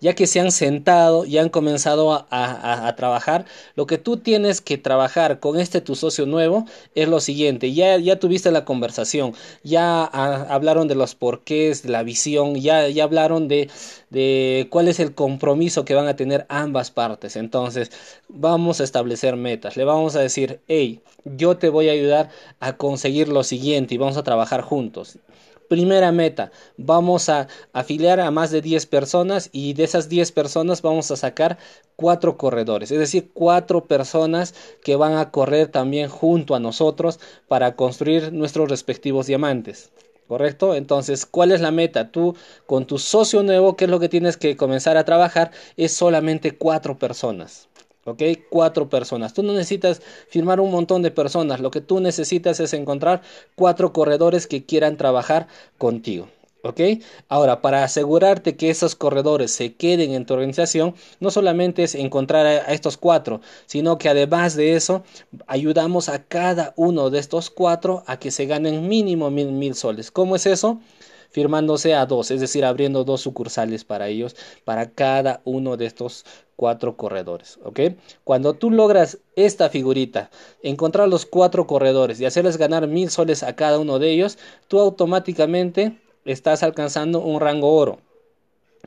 ya 0.00 0.14
que 0.14 0.26
se 0.26 0.40
han 0.40 0.52
sentado 0.52 1.24
y 1.24 1.38
han 1.38 1.48
comenzado 1.48 2.26
a, 2.30 2.94
trabajar, 2.96 3.44
lo 3.76 3.86
que 3.86 3.98
tú 3.98 4.16
tienes 4.16 4.60
que 4.60 4.78
trabajar 4.78 5.40
con 5.40 5.58
este 5.58 5.80
tu 5.80 5.94
socio 5.94 6.26
nuevo 6.26 6.64
es 6.94 7.08
lo 7.08 7.20
siguiente, 7.20 7.72
ya, 7.72 7.96
ya 7.98 8.18
tuviste 8.18 8.50
la 8.50 8.64
conversación, 8.64 9.34
ya 9.62 10.04
hablaron 10.04 10.88
de 10.88 10.94
los 10.94 11.14
porqués, 11.14 11.82
de 11.82 11.90
la 11.90 12.02
visión, 12.02 12.56
ya, 12.56 12.88
ya 12.88 13.04
hablaron 13.04 13.48
de, 13.48 13.70
de 14.10 14.66
cuál 14.70 14.88
es 14.88 15.00
el 15.00 15.14
compromiso 15.14 15.84
que 15.84 15.94
van 15.94 16.08
a 16.08 16.16
tener 16.16 16.46
ambas 16.48 16.90
partes, 16.90 17.36
entonces 17.36 17.90
vamos 18.28 18.80
a 18.80 18.84
establecer 18.84 19.36
metas, 19.36 19.76
le 19.76 19.84
vamos 19.84 20.16
a 20.16 20.20
decir, 20.20 20.60
hey, 20.68 21.00
yo 21.24 21.56
te 21.56 21.68
voy 21.68 21.88
a 21.88 21.92
ayudar 21.92 22.30
a 22.60 22.76
conseguir 22.76 23.28
lo 23.28 23.44
siguiente 23.44 23.94
y 23.94 23.98
vamos 23.98 24.16
a 24.16 24.22
trabajar 24.22 24.62
juntos. 24.62 25.18
Primera 25.70 26.10
meta, 26.10 26.50
vamos 26.76 27.28
a 27.28 27.46
afiliar 27.72 28.18
a 28.18 28.32
más 28.32 28.50
de 28.50 28.60
10 28.60 28.86
personas 28.86 29.50
y 29.52 29.74
de 29.74 29.84
esas 29.84 30.08
10 30.08 30.32
personas 30.32 30.82
vamos 30.82 31.12
a 31.12 31.16
sacar 31.16 31.58
cuatro 31.94 32.36
corredores, 32.36 32.90
es 32.90 32.98
decir, 32.98 33.30
cuatro 33.32 33.84
personas 33.84 34.52
que 34.82 34.96
van 34.96 35.16
a 35.16 35.30
correr 35.30 35.68
también 35.68 36.08
junto 36.08 36.56
a 36.56 36.58
nosotros 36.58 37.20
para 37.46 37.76
construir 37.76 38.32
nuestros 38.32 38.68
respectivos 38.68 39.28
diamantes. 39.28 39.92
¿Correcto? 40.26 40.74
Entonces, 40.74 41.24
¿cuál 41.24 41.52
es 41.52 41.60
la 41.60 41.70
meta? 41.70 42.10
Tú 42.10 42.34
con 42.66 42.84
tu 42.84 42.98
socio 42.98 43.44
nuevo, 43.44 43.76
¿qué 43.76 43.84
es 43.84 43.90
lo 43.92 44.00
que 44.00 44.08
tienes 44.08 44.36
que 44.36 44.56
comenzar 44.56 44.96
a 44.96 45.04
trabajar? 45.04 45.52
Es 45.76 45.92
solamente 45.92 46.56
cuatro 46.56 46.98
personas. 46.98 47.69
¿Ok? 48.04 48.22
Cuatro 48.48 48.88
personas. 48.88 49.34
Tú 49.34 49.42
no 49.42 49.52
necesitas 49.52 50.02
firmar 50.28 50.60
un 50.60 50.70
montón 50.70 51.02
de 51.02 51.10
personas, 51.10 51.60
lo 51.60 51.70
que 51.70 51.80
tú 51.80 52.00
necesitas 52.00 52.60
es 52.60 52.72
encontrar 52.72 53.22
cuatro 53.54 53.92
corredores 53.92 54.46
que 54.46 54.64
quieran 54.64 54.96
trabajar 54.96 55.48
contigo. 55.78 56.28
¿Ok? 56.62 56.78
Ahora, 57.28 57.62
para 57.62 57.84
asegurarte 57.84 58.54
que 58.56 58.68
esos 58.68 58.94
corredores 58.94 59.50
se 59.50 59.74
queden 59.76 60.12
en 60.12 60.26
tu 60.26 60.34
organización, 60.34 60.94
no 61.18 61.30
solamente 61.30 61.84
es 61.84 61.94
encontrar 61.94 62.44
a, 62.44 62.72
estos 62.74 62.98
cuatro, 62.98 63.40
sino 63.64 63.96
que 63.96 64.10
además 64.10 64.56
de 64.56 64.74
eso, 64.74 65.02
ayudamos 65.46 66.10
a 66.10 66.22
cada 66.24 66.74
uno 66.76 67.08
de 67.08 67.18
estos 67.18 67.48
cuatro 67.48 68.02
a 68.06 68.18
que 68.18 68.30
se 68.30 68.44
ganen 68.44 68.88
mínimo 68.88 69.30
mil, 69.30 69.52
mil 69.52 69.74
soles. 69.74 70.10
¿Cómo 70.10 70.36
es 70.36 70.44
eso? 70.44 70.80
Firmándose 71.30 71.94
a 71.94 72.06
dos, 72.06 72.30
es 72.30 72.40
decir, 72.40 72.64
abriendo 72.64 73.04
dos 73.04 73.22
sucursales 73.22 73.84
para 73.84 74.08
ellos, 74.08 74.36
para 74.64 74.90
cada 74.90 75.40
uno 75.44 75.76
de 75.76 75.86
estos 75.86 76.24
cuatro 76.56 76.96
corredores, 76.96 77.58
¿ok? 77.64 77.80
Cuando 78.22 78.54
tú 78.54 78.70
logras 78.70 79.18
esta 79.34 79.70
figurita, 79.70 80.30
encontrar 80.62 81.08
los 81.08 81.24
cuatro 81.24 81.66
corredores 81.66 82.20
y 82.20 82.26
hacerles 82.26 82.58
ganar 82.58 82.86
mil 82.86 83.10
soles 83.10 83.42
a 83.42 83.56
cada 83.56 83.78
uno 83.78 83.98
de 83.98 84.10
ellos, 84.10 84.38
tú 84.68 84.78
automáticamente 84.78 85.98
estás 86.24 86.62
alcanzando 86.62 87.20
un 87.20 87.40
rango 87.40 87.74
oro. 87.74 87.98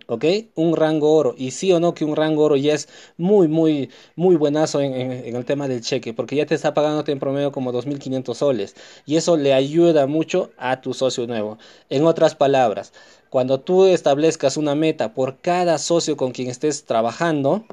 ¿Ok? 0.07 0.25
Un 0.55 0.75
rango 0.75 1.13
oro. 1.13 1.35
Y 1.37 1.51
sí 1.51 1.71
o 1.71 1.79
no 1.79 1.93
que 1.93 2.05
un 2.05 2.15
rango 2.15 2.43
oro 2.43 2.55
ya 2.55 2.73
es 2.73 2.89
muy, 3.17 3.47
muy, 3.47 3.89
muy 4.15 4.35
buenazo 4.35 4.81
en, 4.81 4.93
en, 4.93 5.35
el 5.35 5.45
tema 5.45 5.67
del 5.67 5.81
cheque, 5.81 6.13
porque 6.13 6.35
ya 6.35 6.45
te 6.45 6.55
está 6.55 6.73
pagando 6.73 7.03
en 7.07 7.19
promedio 7.19 7.51
como 7.51 7.71
2.500 7.71 8.33
soles. 8.33 8.75
Y 9.05 9.15
eso 9.15 9.37
le 9.37 9.53
ayuda 9.53 10.07
mucho 10.07 10.51
a 10.57 10.81
tu 10.81 10.93
socio 10.93 11.25
nuevo. 11.27 11.57
En 11.89 12.05
otras 12.05 12.35
palabras, 12.35 12.91
cuando 13.33 13.59
tú 13.59 13.85
establezcas 13.85 14.57
una 14.57 14.75
meta 14.75 15.15
por 15.15 15.37
cada 15.39 15.79
socio 15.79 16.17
con 16.17 16.33
quien 16.33 16.49
estés 16.49 16.85
trabajando, 16.85 17.65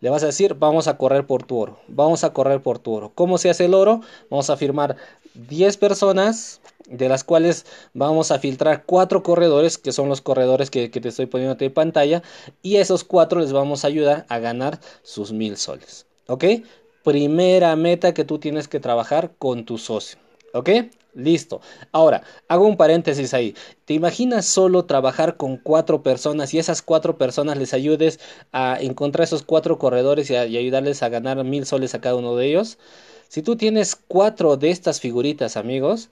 le 0.00 0.10
vas 0.10 0.22
a 0.22 0.26
decir, 0.26 0.54
vamos 0.54 0.86
a 0.86 0.96
correr 0.96 1.26
por 1.26 1.42
tu 1.42 1.58
oro, 1.58 1.80
vamos 1.88 2.22
a 2.22 2.32
correr 2.32 2.62
por 2.62 2.78
tu 2.78 2.92
oro. 2.92 3.10
¿Cómo 3.16 3.36
se 3.36 3.50
hace 3.50 3.64
el 3.64 3.74
oro? 3.74 4.00
Vamos 4.30 4.48
a 4.48 4.56
firmar 4.56 4.96
10 5.34 5.76
personas, 5.76 6.60
de 6.86 7.08
las 7.08 7.24
cuales 7.24 7.66
vamos 7.92 8.30
a 8.30 8.38
filtrar 8.38 8.84
cuatro 8.84 9.22
corredores, 9.22 9.78
que 9.78 9.92
son 9.92 10.08
los 10.08 10.20
corredores 10.20 10.70
que, 10.70 10.88
te 10.88 11.08
estoy 11.08 11.26
poniendo 11.26 11.56
en 11.58 11.72
pantalla, 11.72 12.22
y 12.62 12.76
a 12.76 12.80
esos 12.80 13.04
cuatro 13.04 13.40
les 13.40 13.52
vamos 13.52 13.84
a 13.84 13.88
ayudar 13.88 14.26
a 14.28 14.38
ganar 14.38 14.80
sus 15.02 15.32
mil 15.32 15.56
soles. 15.56 16.06
¿Ok? 16.26 16.44
Primera 17.04 17.74
meta 17.76 18.14
que 18.14 18.24
tú 18.24 18.38
tienes 18.38 18.68
que 18.68 18.80
trabajar 18.80 19.32
con 19.38 19.64
tu 19.64 19.78
socio. 19.78 20.18
¿Ok? 20.54 20.70
Listo. 21.14 21.60
Ahora, 21.90 22.22
hago 22.48 22.66
un 22.66 22.76
paréntesis 22.76 23.34
ahí. 23.34 23.54
¿Te 23.86 23.94
imaginas 23.94 24.46
solo 24.46 24.84
trabajar 24.84 25.36
con 25.36 25.56
cuatro 25.56 26.02
personas 26.02 26.54
y 26.54 26.58
esas 26.58 26.80
cuatro 26.80 27.18
personas 27.18 27.56
les 27.56 27.74
ayudes 27.74 28.20
a 28.52 28.78
encontrar 28.80 29.24
esos 29.24 29.42
cuatro 29.42 29.78
corredores 29.78 30.30
y, 30.30 30.34
y 30.34 30.56
ayudarles 30.56 31.02
a 31.02 31.08
ganar 31.08 31.42
mil 31.44 31.66
soles 31.66 31.94
a 31.94 32.00
cada 32.00 32.14
uno 32.14 32.36
de 32.36 32.46
ellos? 32.46 32.78
Si 33.28 33.42
tú 33.42 33.56
tienes 33.56 33.94
cuatro 33.94 34.56
de 34.56 34.70
estas 34.70 35.00
figuritas, 35.00 35.56
amigos, 35.56 36.08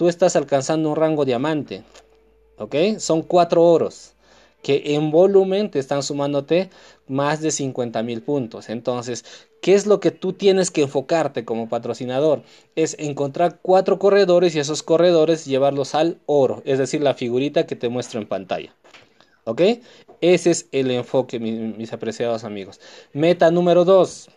tú 0.00 0.08
estás 0.08 0.34
alcanzando 0.34 0.88
un 0.88 0.96
rango 0.96 1.26
diamante. 1.26 1.82
¿Ok? 2.56 2.74
Son 2.96 3.20
cuatro 3.20 3.62
oros 3.62 4.14
que 4.62 4.94
en 4.94 5.10
volumen 5.10 5.70
te 5.70 5.78
están 5.78 6.02
sumándote 6.02 6.70
más 7.06 7.42
de 7.42 7.50
50 7.50 8.02
mil 8.02 8.22
puntos. 8.22 8.70
Entonces, 8.70 9.26
¿qué 9.60 9.74
es 9.74 9.84
lo 9.84 10.00
que 10.00 10.10
tú 10.10 10.32
tienes 10.32 10.70
que 10.70 10.80
enfocarte 10.80 11.44
como 11.44 11.68
patrocinador? 11.68 12.44
Es 12.76 12.96
encontrar 12.98 13.58
cuatro 13.60 13.98
corredores 13.98 14.54
y 14.54 14.60
esos 14.60 14.82
corredores 14.82 15.44
llevarlos 15.44 15.94
al 15.94 16.16
oro, 16.24 16.62
es 16.64 16.78
decir, 16.78 17.02
la 17.02 17.12
figurita 17.12 17.66
que 17.66 17.76
te 17.76 17.90
muestro 17.90 18.22
en 18.22 18.26
pantalla. 18.26 18.74
¿Ok? 19.44 19.60
Ese 20.22 20.50
es 20.50 20.66
el 20.72 20.90
enfoque, 20.92 21.38
mis, 21.38 21.92
apreciados 21.92 22.44
amigos. 22.44 22.80
Meta 23.12 23.50
número 23.50 23.84
dos, 23.84 24.30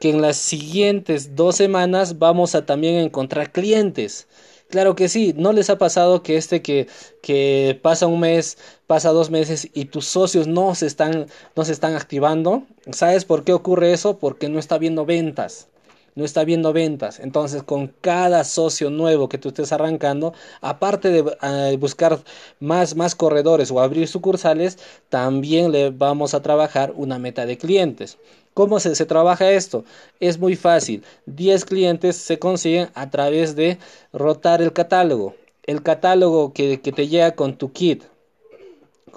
que 0.00 0.10
en 0.10 0.20
las 0.20 0.36
siguientes 0.36 1.36
dos 1.36 1.54
semanas 1.54 2.18
vamos 2.18 2.56
a 2.56 2.66
también 2.66 2.96
encontrar 2.96 3.52
clientes. 3.52 4.26
Claro 4.68 4.96
que 4.96 5.08
sí, 5.08 5.32
¿no 5.36 5.52
les 5.52 5.70
ha 5.70 5.78
pasado 5.78 6.22
que 6.22 6.36
este 6.36 6.60
que, 6.60 6.88
que 7.22 7.78
pasa 7.82 8.06
un 8.08 8.20
mes, 8.20 8.58
pasa 8.86 9.10
dos 9.10 9.30
meses 9.30 9.68
y 9.74 9.86
tus 9.86 10.06
socios 10.06 10.48
no 10.48 10.74
se 10.74 10.86
están, 10.86 11.26
no 11.54 11.64
se 11.64 11.72
están 11.72 11.94
activando? 11.94 12.64
¿Sabes 12.90 13.24
por 13.24 13.44
qué 13.44 13.52
ocurre 13.52 13.92
eso? 13.92 14.18
Porque 14.18 14.48
no 14.48 14.58
está 14.58 14.78
viendo 14.78 15.06
ventas 15.06 15.68
no 16.16 16.24
está 16.24 16.44
viendo 16.44 16.72
ventas. 16.72 17.20
Entonces, 17.20 17.62
con 17.62 17.88
cada 18.00 18.42
socio 18.42 18.90
nuevo 18.90 19.28
que 19.28 19.38
tú 19.38 19.48
estés 19.48 19.70
arrancando, 19.70 20.32
aparte 20.62 21.10
de 21.10 21.36
eh, 21.42 21.76
buscar 21.78 22.18
más, 22.58 22.96
más 22.96 23.14
corredores 23.14 23.70
o 23.70 23.80
abrir 23.80 24.08
sucursales, 24.08 24.78
también 25.10 25.72
le 25.72 25.90
vamos 25.90 26.34
a 26.34 26.42
trabajar 26.42 26.92
una 26.96 27.18
meta 27.18 27.44
de 27.46 27.58
clientes. 27.58 28.18
¿Cómo 28.56 28.80
se, 28.80 29.04
trabaja 29.04 29.50
esto? 29.50 29.84
Es 30.18 30.38
muy 30.38 30.56
fácil. 30.56 31.04
10 31.26 31.66
clientes 31.66 32.16
se 32.16 32.38
consiguen 32.38 32.88
a 32.94 33.10
través 33.10 33.54
de 33.54 33.76
rotar 34.14 34.62
el 34.62 34.72
catálogo. 34.72 35.34
El 35.64 35.82
catálogo 35.82 36.54
que, 36.54 36.80
que 36.80 36.90
te 36.90 37.06
llega 37.06 37.32
con 37.32 37.58
tu 37.58 37.70
kit 37.72 38.04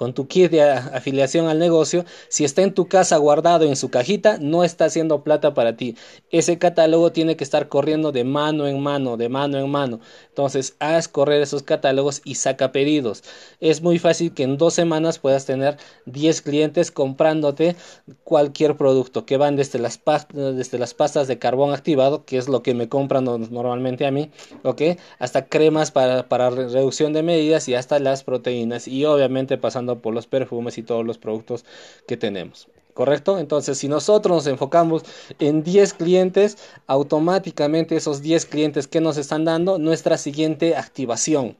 con 0.00 0.14
tu 0.14 0.26
kit 0.28 0.50
de 0.50 0.62
afiliación 0.62 1.46
al 1.48 1.58
negocio, 1.58 2.06
si 2.30 2.46
está 2.46 2.62
en 2.62 2.72
tu 2.72 2.88
casa 2.88 3.18
guardado 3.18 3.66
en 3.66 3.76
su 3.76 3.90
cajita, 3.90 4.38
no 4.40 4.64
está 4.64 4.86
haciendo 4.86 5.22
plata 5.22 5.52
para 5.52 5.76
ti. 5.76 5.94
Ese 6.30 6.56
catálogo 6.56 7.12
tiene 7.12 7.36
que 7.36 7.44
estar 7.44 7.68
corriendo 7.68 8.10
de 8.10 8.24
mano 8.24 8.66
en 8.66 8.80
mano, 8.80 9.18
de 9.18 9.28
mano 9.28 9.58
en 9.58 9.68
mano. 9.70 10.00
Entonces, 10.28 10.74
haz 10.78 11.06
correr 11.06 11.42
esos 11.42 11.64
catálogos 11.64 12.22
y 12.24 12.36
saca 12.36 12.72
pedidos. 12.72 13.22
Es 13.60 13.82
muy 13.82 13.98
fácil 13.98 14.32
que 14.32 14.44
en 14.44 14.56
dos 14.56 14.72
semanas 14.72 15.18
puedas 15.18 15.44
tener 15.44 15.76
10 16.06 16.40
clientes 16.40 16.90
comprándote 16.90 17.76
cualquier 18.24 18.78
producto 18.78 19.26
que 19.26 19.36
van 19.36 19.56
desde 19.56 19.80
las, 19.80 20.00
desde 20.32 20.78
las 20.78 20.94
pastas 20.94 21.28
de 21.28 21.38
carbón 21.38 21.74
activado, 21.74 22.24
que 22.24 22.38
es 22.38 22.48
lo 22.48 22.62
que 22.62 22.72
me 22.72 22.88
compran 22.88 23.24
normalmente 23.24 24.06
a 24.06 24.10
mí, 24.10 24.30
¿ok? 24.62 24.80
Hasta 25.18 25.44
cremas 25.44 25.90
para, 25.90 26.26
para 26.26 26.48
reducción 26.48 27.12
de 27.12 27.22
medidas 27.22 27.68
y 27.68 27.74
hasta 27.74 27.98
las 27.98 28.24
proteínas 28.24 28.88
y 28.88 29.04
obviamente 29.04 29.58
pasando 29.58 29.89
por 29.96 30.14
los 30.14 30.26
perfumes 30.26 30.78
y 30.78 30.82
todos 30.82 31.04
los 31.04 31.18
productos 31.18 31.64
que 32.06 32.16
tenemos. 32.16 32.68
¿Correcto? 32.94 33.38
Entonces, 33.38 33.78
si 33.78 33.88
nosotros 33.88 34.36
nos 34.36 34.46
enfocamos 34.46 35.04
en 35.38 35.62
10 35.62 35.94
clientes, 35.94 36.58
automáticamente 36.86 37.96
esos 37.96 38.20
10 38.20 38.46
clientes 38.46 38.88
que 38.88 39.00
nos 39.00 39.16
están 39.16 39.44
dando 39.44 39.78
nuestra 39.78 40.18
siguiente 40.18 40.76
activación. 40.76 41.56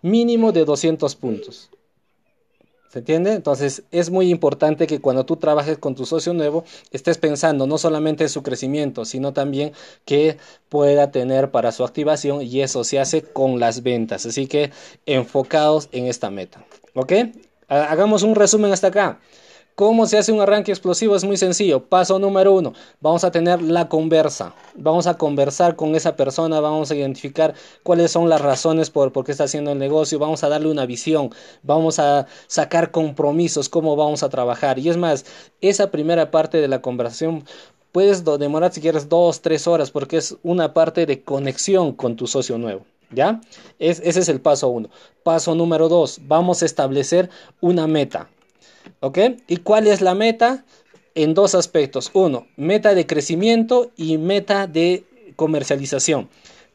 Mínimo 0.00 0.52
de 0.52 0.64
200 0.64 1.16
puntos. 1.16 1.70
¿Se 2.94 3.00
entiende? 3.00 3.32
Entonces 3.32 3.82
es 3.90 4.10
muy 4.10 4.30
importante 4.30 4.86
que 4.86 5.00
cuando 5.00 5.26
tú 5.26 5.34
trabajes 5.34 5.78
con 5.78 5.96
tu 5.96 6.06
socio 6.06 6.32
nuevo 6.32 6.62
estés 6.92 7.18
pensando 7.18 7.66
no 7.66 7.76
solamente 7.76 8.22
en 8.22 8.30
su 8.30 8.44
crecimiento, 8.44 9.04
sino 9.04 9.32
también 9.32 9.72
que 10.04 10.38
pueda 10.68 11.10
tener 11.10 11.50
para 11.50 11.72
su 11.72 11.82
activación 11.82 12.42
y 12.42 12.60
eso 12.60 12.84
se 12.84 13.00
hace 13.00 13.22
con 13.22 13.58
las 13.58 13.82
ventas. 13.82 14.26
Así 14.26 14.46
que 14.46 14.70
enfocados 15.06 15.88
en 15.90 16.06
esta 16.06 16.30
meta. 16.30 16.64
¿Ok? 16.94 17.14
Hagamos 17.66 18.22
un 18.22 18.36
resumen 18.36 18.70
hasta 18.70 18.86
acá. 18.86 19.18
¿Cómo 19.76 20.06
se 20.06 20.18
hace 20.18 20.30
un 20.30 20.40
arranque 20.40 20.70
explosivo? 20.70 21.16
Es 21.16 21.24
muy 21.24 21.36
sencillo. 21.36 21.82
Paso 21.82 22.20
número 22.20 22.52
uno, 22.52 22.74
vamos 23.00 23.24
a 23.24 23.32
tener 23.32 23.60
la 23.60 23.88
conversa. 23.88 24.54
Vamos 24.76 25.08
a 25.08 25.18
conversar 25.18 25.74
con 25.74 25.96
esa 25.96 26.14
persona, 26.14 26.60
vamos 26.60 26.92
a 26.92 26.94
identificar 26.94 27.54
cuáles 27.82 28.12
son 28.12 28.28
las 28.28 28.40
razones 28.40 28.90
por, 28.90 29.10
por 29.10 29.24
qué 29.24 29.32
está 29.32 29.44
haciendo 29.44 29.72
el 29.72 29.80
negocio, 29.80 30.20
vamos 30.20 30.44
a 30.44 30.48
darle 30.48 30.70
una 30.70 30.86
visión, 30.86 31.30
vamos 31.64 31.98
a 31.98 32.28
sacar 32.46 32.92
compromisos, 32.92 33.68
cómo 33.68 33.96
vamos 33.96 34.22
a 34.22 34.28
trabajar. 34.28 34.78
Y 34.78 34.90
es 34.90 34.96
más, 34.96 35.26
esa 35.60 35.90
primera 35.90 36.30
parte 36.30 36.60
de 36.60 36.68
la 36.68 36.80
conversación 36.80 37.44
puedes 37.90 38.24
demorar 38.24 38.72
si 38.72 38.80
quieres 38.80 39.08
dos, 39.08 39.40
tres 39.40 39.66
horas 39.66 39.90
porque 39.90 40.18
es 40.18 40.36
una 40.44 40.72
parte 40.72 41.04
de 41.04 41.22
conexión 41.22 41.94
con 41.94 42.14
tu 42.14 42.28
socio 42.28 42.58
nuevo. 42.58 42.84
¿Ya? 43.10 43.40
ese 43.80 44.08
es 44.08 44.28
el 44.28 44.40
paso 44.40 44.68
uno. 44.68 44.88
Paso 45.24 45.56
número 45.56 45.88
dos, 45.88 46.20
vamos 46.28 46.62
a 46.62 46.66
establecer 46.66 47.28
una 47.60 47.88
meta. 47.88 48.28
¿Ok? 49.00 49.18
¿Y 49.48 49.58
cuál 49.58 49.86
es 49.86 50.00
la 50.00 50.14
meta? 50.14 50.64
En 51.14 51.34
dos 51.34 51.54
aspectos. 51.54 52.10
Uno, 52.14 52.46
meta 52.56 52.94
de 52.94 53.06
crecimiento 53.06 53.90
y 53.96 54.18
meta 54.18 54.66
de 54.66 55.04
comercialización. 55.36 56.28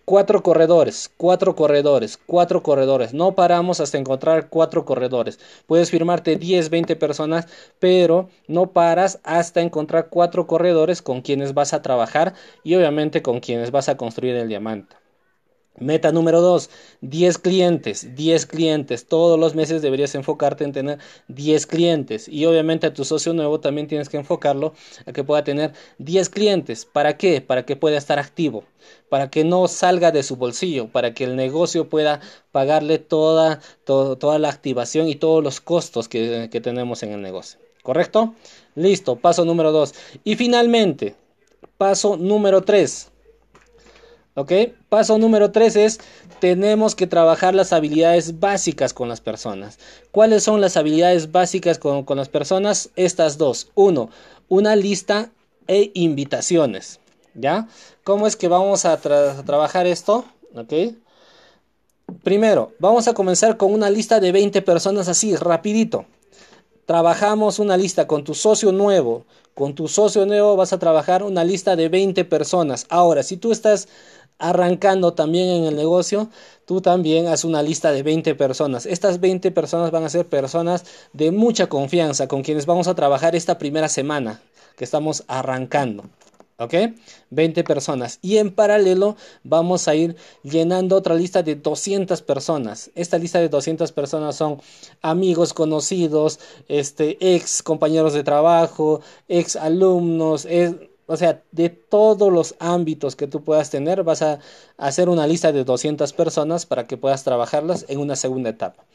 Cuatro 0.06 0.42
corredores, 0.42 1.12
cuatro 1.18 1.56
corredores, 1.56 2.18
cuatro 2.26 2.64
corredores. 2.64 3.14
No 3.14 3.36
paramos 3.36 3.80
hasta 3.80 3.98
encontrar 4.00 4.50
cuatro 4.50 4.84
corredores. 4.84 5.40
Puedes 5.68 5.92
firmarte 5.92 6.36
10, 6.36 6.70
20 6.70 6.96
personas, 6.96 7.48
pero 7.78 8.30
no 8.48 8.72
paras 8.72 9.20
hasta 9.24 9.62
encontrar 9.62 10.10
cuatro 10.10 10.48
corredores 10.48 11.02
con 11.04 11.22
quienes 11.22 11.54
vas 11.54 11.74
a 11.74 11.82
trabajar 11.84 12.34
y 12.64 12.76
obviamente 12.76 13.22
con 13.22 13.40
quienes 13.40 13.70
vas 13.72 13.88
a 13.88 13.98
construir 13.98 14.36
el 14.36 14.48
diamante. 14.48 14.96
Meta 15.80 16.12
número 16.12 16.42
2, 16.42 16.70
10 17.02 17.38
clientes, 17.38 18.16
10 18.16 18.46
clientes. 18.46 19.08
Todos 19.08 19.40
los 19.40 19.56
meses 19.56 19.82
deberías 19.82 20.14
enfocarte 20.16 20.64
en 20.64 20.74
tener 20.74 21.00
10 21.28 21.68
clientes. 21.68 22.28
Y 22.28 22.46
obviamente 22.46 22.88
a 22.88 22.94
tu 22.94 23.06
socio 23.06 23.34
nuevo 23.34 23.60
también 23.60 23.88
tienes 23.88 24.10
que 24.10 24.18
enfocarlo 24.18 24.74
a 25.06 25.14
que 25.14 25.24
pueda 25.24 25.44
tener 25.44 25.74
10 26.00 26.30
clientes. 26.30 26.86
¿Para 26.86 27.18
qué? 27.18 27.42
Para 27.42 27.66
que 27.66 27.76
pueda 27.76 27.98
estar 27.98 28.20
activo, 28.20 28.64
para 29.10 29.30
que 29.30 29.44
no 29.44 29.68
salga 29.68 30.12
de 30.12 30.24
su 30.24 30.36
bolsillo, 30.36 30.90
para 30.90 31.14
que 31.14 31.24
el 31.24 31.36
negocio 31.36 31.90
pueda 31.90 32.20
pagarle 32.52 33.00
toda, 33.00 33.62
toda 33.86 34.40
la 34.40 34.50
activación 34.50 35.08
y 35.08 35.16
todos 35.16 35.44
los 35.44 35.62
costos 35.62 36.10
que, 36.10 36.50
que 36.52 36.62
tenemos 36.62 37.04
en 37.04 37.14
el 37.14 37.22
negocio. 37.22 37.60
¿Correcto? 37.84 38.34
Listo, 38.76 39.16
paso 39.16 39.46
número 39.46 39.72
2. 39.72 39.94
Y 40.24 40.36
finalmente, 40.36 41.16
paso 41.78 42.18
número 42.18 42.62
3 42.62 43.12
¿Ok? 44.36 44.52
Paso 44.90 45.18
número 45.18 45.52
3 45.52 45.76
es, 45.76 46.00
tenemos 46.40 46.96
que 46.96 47.08
trabajar 47.08 47.56
las 47.56 47.74
habilidades 47.74 48.40
básicas 48.40 48.94
con 48.94 49.10
las 49.10 49.22
personas. 49.22 49.80
¿Cuáles 50.12 50.44
son 50.44 50.62
las 50.62 50.78
habilidades 50.78 51.32
básicas 51.32 51.78
con, 51.80 52.06
las 52.16 52.30
personas? 52.30 52.90
Estas 52.96 53.38
dos. 53.38 53.70
Uno, 53.76 54.10
una 54.48 54.76
lista 54.76 55.32
e 55.68 55.92
invitaciones. 55.94 57.00
¿Ya? 57.36 57.68
¿Cómo 58.04 58.28
es 58.28 58.36
que 58.36 58.48
vamos 58.48 58.86
a, 58.86 58.94
a 58.94 59.44
trabajar 59.44 59.88
esto? 59.88 60.26
¿Ok? 60.56 60.74
Primero, 62.24 62.74
vamos 62.80 63.08
a 63.08 63.14
comenzar 63.14 63.58
con 63.58 63.72
una 63.72 63.90
lista 63.90 64.20
de 64.20 64.32
20 64.32 64.62
personas 64.62 65.08
así, 65.08 65.36
rapidito. 65.36 66.06
Trabajamos 66.86 67.60
una 67.60 67.78
lista 67.78 68.08
con 68.08 68.24
tu 68.24 68.34
socio 68.34 68.72
nuevo. 68.72 69.26
Con 69.54 69.76
tu 69.76 69.88
socio 69.88 70.26
nuevo 70.26 70.56
vas 70.56 70.74
a 70.74 70.80
trabajar 70.80 71.22
una 71.22 71.44
lista 71.44 71.76
de 71.76 71.88
20 71.88 72.26
personas. 72.26 72.88
Ahora, 72.90 73.22
si 73.22 73.38
tú 73.38 73.52
estás 73.52 73.88
arrancando 74.40 75.14
también 75.14 75.50
en 75.50 75.66
el 75.66 75.76
negocio, 75.76 76.30
tú 76.66 76.82
también 76.82 77.28
haz 77.28 77.44
una 77.44 77.62
lista 77.62 77.92
de 77.92 78.04
20 78.04 78.36
personas. 78.36 78.86
Estas 78.86 79.20
20 79.20 79.52
personas 79.52 79.92
van 79.92 80.06
a 80.06 80.10
ser 80.10 80.26
personas 80.26 80.86
de 81.14 81.32
mucha 81.32 81.68
confianza 81.68 82.28
con 82.28 82.42
quienes 82.42 82.66
vamos 82.66 82.88
a 82.88 82.96
trabajar 82.96 83.36
esta 83.36 83.58
primera 83.58 83.90
semana 83.90 84.42
que 84.78 84.86
estamos 84.86 85.24
arrancando. 85.28 86.06
¿Ok? 86.58 86.74
20 87.30 87.64
personas. 87.64 88.20
Y 88.22 88.36
en 88.36 88.54
paralelo 88.54 89.16
vamos 89.44 89.88
a 89.88 89.96
ir 89.96 90.18
llenando 90.44 90.98
otra 90.98 91.16
lista 91.16 91.42
de 91.42 91.56
200 91.56 92.22
personas. 92.22 92.92
Esta 92.96 93.18
lista 93.18 93.40
de 93.40 93.48
200 93.48 93.94
personas 93.94 94.36
son 94.36 94.60
amigos 95.02 95.54
conocidos, 95.54 96.40
este, 96.68 97.18
ex 97.36 97.64
compañeros 97.64 98.14
de 98.14 98.24
trabajo, 98.24 99.00
ex 99.30 99.56
alumnos, 99.56 100.46
o 101.10 101.18
sea, 101.18 101.42
de 101.52 101.70
todos 101.70 102.32
los 102.32 102.56
ámbitos 102.60 103.16
que 103.16 103.26
tú 103.26 103.44
puedas 103.44 103.72
tener, 103.72 104.04
vas 104.04 104.22
a 104.22 104.40
hacer 104.78 105.10
una 105.10 105.26
lista 105.26 105.52
de 105.52 105.64
200 105.64 106.14
personas 106.14 106.68
para 106.68 106.86
que 106.86 106.98
puedas 106.98 107.24
trabajarlas 107.24 107.86
en 107.90 108.00
una 108.00 108.16
segunda 108.16 108.52
etapa. 108.52 108.86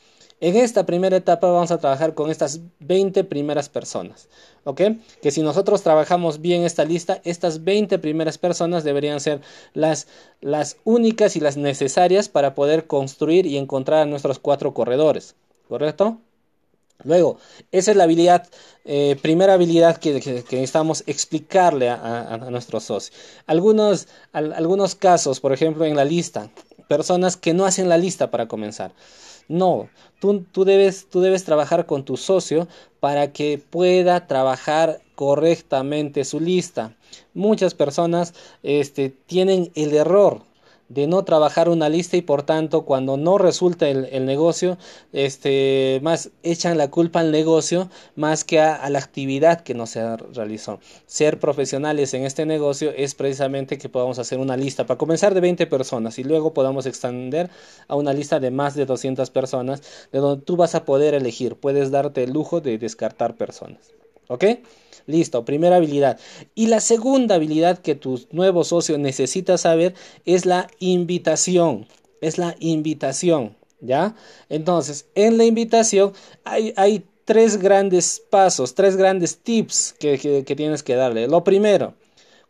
En 0.40 0.54
esta 0.54 0.86
primera 0.86 1.16
etapa 1.16 1.50
vamos 1.50 1.72
a 1.72 1.78
trabajar 1.78 2.14
con 2.14 2.30
estas 2.30 2.60
20 2.78 3.24
primeras 3.24 3.68
personas, 3.68 4.28
¿ok? 4.62 4.80
Que 5.22 5.32
si 5.32 5.42
nosotros 5.42 5.82
trabajamos 5.82 6.40
bien 6.40 6.62
esta 6.62 6.84
lista, 6.84 7.20
estas 7.24 7.64
20 7.64 7.98
primeras 7.98 8.38
personas 8.38 8.84
deberían 8.84 9.18
ser 9.18 9.40
las, 9.72 10.06
las 10.40 10.76
únicas 10.84 11.34
y 11.34 11.40
las 11.40 11.56
necesarias 11.56 12.28
para 12.28 12.54
poder 12.54 12.86
construir 12.86 13.46
y 13.46 13.56
encontrar 13.58 14.02
a 14.02 14.06
nuestros 14.06 14.38
cuatro 14.38 14.72
corredores, 14.72 15.34
¿correcto? 15.68 16.18
Luego, 17.02 17.38
esa 17.72 17.90
es 17.90 17.96
la 17.96 18.04
habilidad, 18.04 18.48
eh, 18.84 19.16
primera 19.20 19.54
habilidad 19.54 19.96
que, 19.96 20.14
necesitamos 20.14 21.02
explicarle 21.06 21.90
a, 21.90 22.38
nuestros 22.50 22.84
socios. 22.84 23.16
Algunos, 23.46 24.08
algunos 24.32 24.94
casos, 24.94 25.40
por 25.40 25.52
ejemplo, 25.52 25.84
en 25.84 25.96
la 25.96 26.04
lista, 26.04 26.50
personas 26.88 27.36
que 27.36 27.52
no 27.52 27.66
hacen 27.66 27.88
la 27.88 27.98
lista 27.98 28.30
para 28.30 28.46
comenzar. 28.46 28.92
No, 29.48 29.90
tú, 30.20 30.44
tú, 30.52 30.64
debes, 30.64 31.08
tú 31.10 31.20
debes 31.20 31.44
trabajar 31.44 31.84
con 31.84 32.04
tu 32.04 32.16
socio 32.16 32.68
para 33.00 33.32
que 33.32 33.58
pueda 33.58 34.26
trabajar 34.26 35.02
correctamente 35.14 36.24
su 36.24 36.40
lista. 36.40 36.96
Muchas 37.34 37.74
personas 37.74 38.32
este, 38.62 39.10
tienen 39.10 39.70
el 39.74 39.94
error 39.94 40.42
de 40.94 41.06
no 41.06 41.24
trabajar 41.24 41.68
una 41.68 41.88
lista 41.88 42.16
y 42.16 42.22
por 42.22 42.42
tanto 42.42 42.84
cuando 42.84 43.16
no 43.16 43.36
resulta 43.36 43.88
el, 43.88 44.24
negocio, 44.24 44.78
este, 45.12 46.00
más 46.02 46.30
echan 46.42 46.78
la 46.78 46.90
culpa 46.90 47.20
al 47.20 47.32
negocio 47.32 47.90
más 48.14 48.44
que 48.44 48.60
a, 48.60 48.88
la 48.88 48.98
actividad 48.98 49.60
que 49.62 49.74
no 49.74 49.86
se 49.86 50.16
realizó. 50.16 50.78
Ser 51.06 51.38
profesionales 51.38 52.14
en 52.14 52.24
este 52.24 52.46
negocio 52.46 52.92
es 52.96 53.14
precisamente 53.14 53.78
que 53.78 53.88
podamos 53.88 54.18
hacer 54.18 54.38
una 54.38 54.56
lista 54.56 54.86
para 54.86 54.98
comenzar 54.98 55.34
de 55.34 55.40
20 55.40 55.66
personas 55.66 56.18
y 56.18 56.24
luego 56.24 56.54
podamos 56.54 56.86
extender 56.86 57.50
a 57.88 57.96
una 57.96 58.12
lista 58.12 58.40
de 58.40 58.50
más 58.50 58.74
de 58.74 58.86
200 58.86 59.30
personas 59.30 59.82
de 60.12 60.20
donde 60.20 60.44
tú 60.44 60.56
vas 60.56 60.74
a 60.74 60.84
poder 60.84 61.14
elegir, 61.14 61.56
puedes 61.56 61.90
darte 61.90 62.24
el 62.24 62.32
lujo 62.32 62.60
de 62.60 62.78
descartar 62.78 63.36
personas. 63.36 64.03
¿Ok? 64.28 64.44
Listo, 65.06 65.44
primera 65.44 65.76
habilidad. 65.76 66.18
Y 66.54 66.68
la 66.68 66.80
segunda 66.80 67.34
habilidad 67.34 67.78
que 67.78 67.94
tu 67.94 68.20
nuevo 68.30 68.64
socio 68.64 68.96
necesita 68.98 69.58
saber 69.58 69.94
es 70.24 70.46
la 70.46 70.68
invitación. 70.78 71.86
Es 72.20 72.38
la 72.38 72.56
invitación, 72.58 73.56
¿ya? 73.80 74.14
Entonces, 74.48 75.06
en 75.14 75.36
la 75.36 75.44
invitación 75.44 76.12
hay, 76.44 77.04
tres 77.26 77.56
grandes 77.56 78.22
pasos, 78.28 78.74
tres 78.74 78.96
grandes 78.96 79.38
tips 79.38 79.94
que, 79.98 80.44
que 80.46 80.56
tienes 80.56 80.82
que 80.82 80.94
darle. 80.94 81.26
Lo 81.26 81.42
primero, 81.42 81.94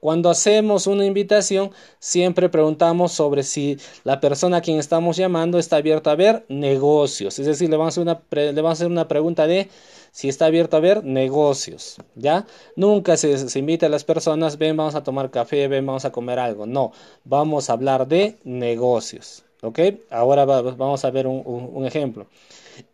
cuando 0.04 0.28
hacemos 0.28 0.86
una 0.86 1.06
invitación, 1.06 1.70
siempre 1.98 2.50
preguntamos 2.50 3.12
sobre 3.12 3.42
si 3.42 3.78
la 4.02 4.20
persona 4.20 4.58
a 4.58 4.60
quien 4.60 4.78
estamos 4.78 5.16
llamando 5.16 5.58
está 5.58 5.76
abierta 5.76 6.10
a 6.10 6.14
ver 6.14 6.44
negocios. 6.50 7.38
Es 7.38 7.46
decir, 7.46 7.70
le 7.70 7.78
vamos 7.78 7.96
a 7.96 8.02
una, 8.02 8.22
le 8.30 8.52
vamos 8.52 8.68
a 8.68 8.72
hacer 8.72 8.88
una 8.88 9.08
pregunta 9.08 9.46
de 9.46 9.70
si 10.14 10.28
está 10.28 10.46
abierto 10.46 10.76
a 10.76 10.80
ver 10.80 11.02
negocios. 11.02 11.96
¿Ya? 12.14 12.46
Nunca 12.76 13.16
se, 13.16 13.58
invita 13.58 13.86
a 13.86 13.88
las 13.88 14.04
personas, 14.04 14.58
ven, 14.58 14.76
vamos 14.76 14.94
a 14.94 15.02
tomar 15.02 15.32
café, 15.32 15.66
ven, 15.66 15.84
vamos 15.84 16.04
a 16.04 16.12
comer 16.12 16.38
algo. 16.38 16.66
No, 16.66 16.92
vamos 17.24 17.68
a 17.68 17.72
hablar 17.72 18.06
de 18.06 18.38
negocios. 18.44 19.42
¿Ok? 19.60 19.80
Ahora 20.10 20.44
vamos 20.44 21.04
a 21.04 21.10
ver 21.10 21.26
un 21.26 21.84
ejemplo. 21.84 22.28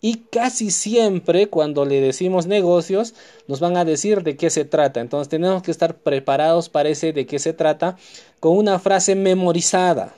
Y 0.00 0.16
casi 0.30 0.70
siempre 0.70 1.48
cuando 1.48 1.85
le 1.85 2.00
decimos 2.00 2.46
negocios 2.46 3.14
nos 3.48 3.61
van 3.61 3.76
a 3.76 3.85
decir 3.85 4.22
de 4.22 4.37
qué 4.37 4.48
se 4.48 4.64
trata. 4.64 5.00
Entonces 5.00 5.28
tenemos 5.28 5.62
que 5.62 5.72
estar 5.72 5.96
preparados 5.96 6.70
para 6.70 6.88
ese 6.88 7.12
de 7.12 7.26
qué 7.26 7.38
se 7.38 7.52
trata 7.52 7.96
con 8.40 8.56
una 8.56 8.78
frase 8.78 9.14
memorizada. 9.14 10.14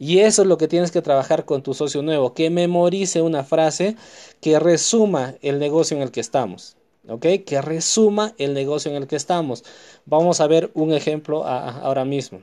Y 0.00 0.20
eso 0.20 0.40
es 0.40 0.48
lo 0.48 0.56
que 0.56 0.66
tienes 0.66 0.92
que 0.92 1.02
trabajar 1.02 1.44
con 1.44 1.62
tu 1.62 1.74
socio 1.74 2.00
nuevo, 2.00 2.32
que 2.32 2.48
memorice 2.48 3.20
una 3.20 3.44
frase 3.44 3.96
que 4.40 4.58
resuma 4.58 5.34
el 5.42 5.58
negocio 5.58 5.94
en 5.94 6.02
el 6.02 6.10
que 6.10 6.20
estamos. 6.20 6.78
¿Ok? 7.06 7.26
Que 7.44 7.60
resuma 7.60 8.34
el 8.38 8.54
negocio 8.54 8.90
en 8.90 8.96
el 8.96 9.06
que 9.06 9.16
estamos. 9.16 9.62
Vamos 10.06 10.40
a 10.40 10.46
ver 10.46 10.70
un 10.72 10.94
ejemplo 10.94 11.44
ahora 11.44 12.06
mismo. 12.06 12.40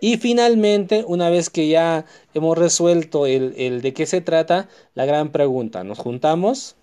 Y 0.00 0.16
finalmente, 0.16 1.04
una 1.06 1.30
vez 1.30 1.48
que 1.48 1.68
ya 1.68 2.06
hemos 2.34 2.58
resuelto 2.58 3.24
el, 3.26 3.82
de 3.82 3.94
qué 3.94 4.04
se 4.06 4.20
trata, 4.20 4.68
la 4.94 5.04
gran 5.04 5.30
pregunta, 5.30 5.84
¿nos 5.84 5.98
juntamos? 6.00 6.74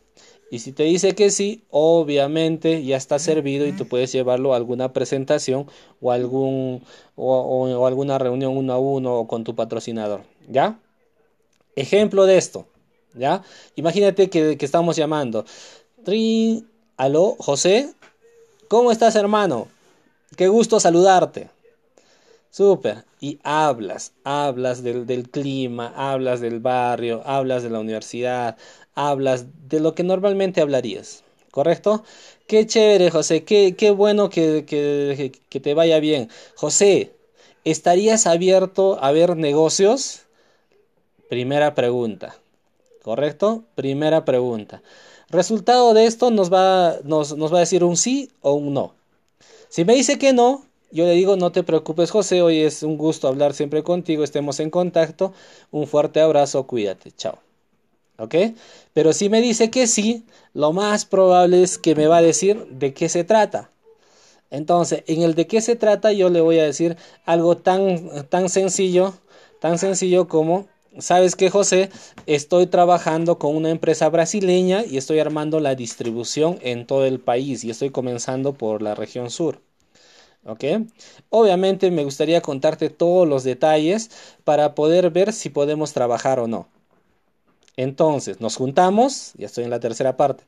Y 0.49 0.59
si 0.59 0.71
te 0.71 0.83
dice 0.83 1.13
que 1.13 1.29
sí, 1.29 1.63
obviamente 1.69 2.83
ya 2.83 2.95
está 2.95 3.19
servido 3.19 3.67
y 3.67 3.73
tú 3.73 3.87
puedes 3.87 4.11
llevarlo 4.11 4.53
a 4.53 4.57
alguna 4.57 4.93
presentación 4.93 5.67
o, 6.01 6.11
algún, 6.11 6.83
o, 7.15 7.85
alguna 7.85 8.17
reunión 8.17 8.55
uno 8.55 8.73
a 8.73 8.79
uno 8.79 9.15
o 9.15 9.27
con 9.27 9.43
tu 9.43 9.55
patrocinador. 9.55 10.21
¿Ya? 10.47 10.79
Ejemplo 11.75 12.25
de 12.25 12.37
esto. 12.37 12.65
¿Ya? 13.13 13.43
Imagínate 13.75 14.29
que, 14.29 14.57
que 14.57 14.65
estamos 14.65 14.95
llamando. 14.95 15.45
Tri, 16.05 16.65
aló, 16.95 17.35
José. 17.39 17.93
¿Cómo 18.69 18.91
estás, 18.91 19.15
hermano? 19.15 19.67
Qué 20.37 20.47
gusto 20.47 20.79
saludarte. 20.79 21.49
Súper. 22.49 23.05
Y 23.19 23.39
hablas, 23.43 24.13
hablas 24.23 24.83
del, 24.83 25.05
del, 25.05 25.29
clima, 25.29 25.93
hablas 25.95 26.39
del 26.41 26.59
barrio, 26.59 27.21
hablas 27.25 27.63
de 27.63 27.69
la 27.69 27.79
universidad, 27.79 28.57
hablas 28.95 29.45
de 29.67 29.79
lo 29.79 29.93
que 29.95 30.03
normalmente 30.03 30.61
hablarías. 30.61 31.23
¿Correcto? 31.51 32.03
Qué 32.47 32.65
chévere, 32.67 33.09
José. 33.11 33.43
Qué, 33.43 33.75
qué 33.75 33.91
bueno 33.91 34.29
que, 34.29 34.65
que, 34.65 35.31
que 35.49 35.59
te 35.59 35.73
vaya 35.73 35.99
bien. 35.99 36.29
José, 36.55 37.13
¿estarías 37.63 38.27
abierto 38.27 38.97
a 39.03 39.11
ver 39.11 39.35
negocios? 39.35 40.21
Primera 41.29 41.75
pregunta. 41.75 42.37
¿Correcto? 43.03 43.63
Primera 43.75 44.25
pregunta. 44.25 44.81
Resultado 45.29 45.93
de 45.93 46.05
esto 46.05 46.31
nos 46.31 46.51
va, 46.51 46.97
nos, 47.03 47.35
nos 47.37 47.53
va 47.53 47.57
a 47.57 47.61
decir 47.61 47.83
un 47.83 47.97
sí 47.97 48.31
o 48.41 48.53
un 48.53 48.73
no. 48.73 48.95
Si 49.69 49.85
me 49.85 49.95
dice 49.95 50.17
que 50.17 50.33
no, 50.33 50.66
yo 50.91 51.05
le 51.05 51.11
digo, 51.11 51.35
no 51.37 51.51
te 51.51 51.63
preocupes 51.63 52.11
José, 52.11 52.41
hoy 52.41 52.59
es 52.61 52.83
un 52.83 52.97
gusto 52.97 53.27
hablar 53.27 53.53
siempre 53.53 53.83
contigo, 53.83 54.23
estemos 54.23 54.59
en 54.59 54.69
contacto, 54.69 55.33
un 55.71 55.87
fuerte 55.87 56.21
abrazo, 56.21 56.65
cuídate, 56.67 57.11
chao. 57.11 57.39
¿Ok? 58.19 58.35
Pero 58.93 59.13
si 59.13 59.29
me 59.29 59.41
dice 59.41 59.69
que 59.69 59.85
sí, 59.87 60.23
lo 60.53 60.73
más 60.73 61.05
probable 61.05 61.61
es 61.63 61.77
que 61.77 61.95
me 61.95 62.07
va 62.07 62.17
a 62.17 62.21
decir 62.21 62.65
de 62.71 62.93
qué 62.93 63.09
se 63.09 63.23
trata. 63.23 63.69
Entonces, 64.49 65.03
en 65.07 65.21
el 65.21 65.35
de 65.35 65.47
qué 65.47 65.61
se 65.61 65.75
trata, 65.75 66.11
yo 66.13 66.29
le 66.29 66.41
voy 66.41 66.59
a 66.59 66.65
decir 66.65 66.97
algo 67.25 67.57
tan, 67.57 68.27
tan 68.29 68.49
sencillo 68.49 69.13
Tan 69.59 69.79
sencillo 69.79 70.27
como 70.27 70.67
¿Sabes 70.99 71.35
qué, 71.35 71.51
José? 71.51 71.91
Estoy 72.25 72.65
trabajando 72.65 73.37
con 73.37 73.55
una 73.55 73.69
empresa 73.69 74.09
brasileña 74.09 74.83
y 74.83 74.97
estoy 74.97 75.19
armando 75.19 75.59
la 75.59 75.75
distribución 75.75 76.57
en 76.61 76.87
todo 76.87 77.05
el 77.05 77.19
país 77.19 77.63
y 77.63 77.69
estoy 77.69 77.91
comenzando 77.91 78.53
por 78.53 78.81
la 78.81 78.95
región 78.95 79.29
sur. 79.29 79.61
¿Ok? 80.47 80.63
Obviamente 81.29 81.91
me 81.91 82.03
gustaría 82.03 82.41
contarte 82.41 82.89
todos 82.89 83.27
los 83.27 83.43
detalles 83.43 84.09
para 84.43 84.75
poder 84.75 85.11
ver 85.11 85.33
si 85.33 85.49
podemos 85.49 85.93
trabajar 85.93 86.39
o 86.39 86.47
no. 86.47 86.67
Entonces, 87.75 88.41
nos 88.41 88.55
juntamos, 88.55 89.33
ya 89.37 89.45
estoy 89.45 89.65
en 89.65 89.69
la 89.69 89.79
tercera 89.79 90.17
parte. 90.17 90.43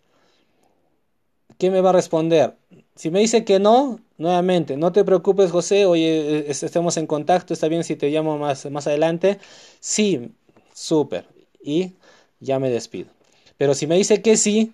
¿Qué 1.57 1.69
me 1.69 1.81
va 1.81 1.89
a 1.89 1.93
responder? 1.93 2.55
Si 2.95 3.11
me 3.11 3.19
dice 3.19 3.43
que 3.43 3.59
no, 3.59 3.99
nuevamente, 4.17 4.77
no 4.77 4.91
te 4.91 5.03
preocupes, 5.03 5.51
José, 5.51 5.85
oye, 5.85 6.49
estemos 6.49 6.95
en 6.97 7.05
contacto, 7.05 7.53
está 7.53 7.67
bien 7.67 7.83
si 7.83 7.95
te 7.95 8.09
llamo 8.09 8.37
más, 8.37 8.69
más 8.71 8.87
adelante. 8.87 9.39
Sí, 9.79 10.31
súper. 10.73 11.25
Y 11.61 11.93
ya 12.39 12.59
me 12.59 12.69
despido. 12.69 13.09
Pero 13.57 13.73
si 13.73 13.87
me 13.87 13.95
dice 13.95 14.21
que 14.21 14.37
sí, 14.37 14.73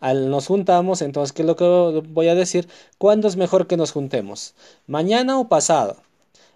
al 0.00 0.30
nos 0.30 0.46
juntamos, 0.46 1.00
entonces, 1.02 1.32
¿qué 1.32 1.42
es 1.42 1.46
lo 1.46 1.56
que 1.56 2.02
voy 2.08 2.28
a 2.28 2.34
decir? 2.34 2.68
¿Cuándo 2.98 3.28
es 3.28 3.36
mejor 3.36 3.66
que 3.66 3.76
nos 3.76 3.92
juntemos? 3.92 4.54
¿Mañana 4.86 5.38
o 5.38 5.48
pasado? 5.48 5.96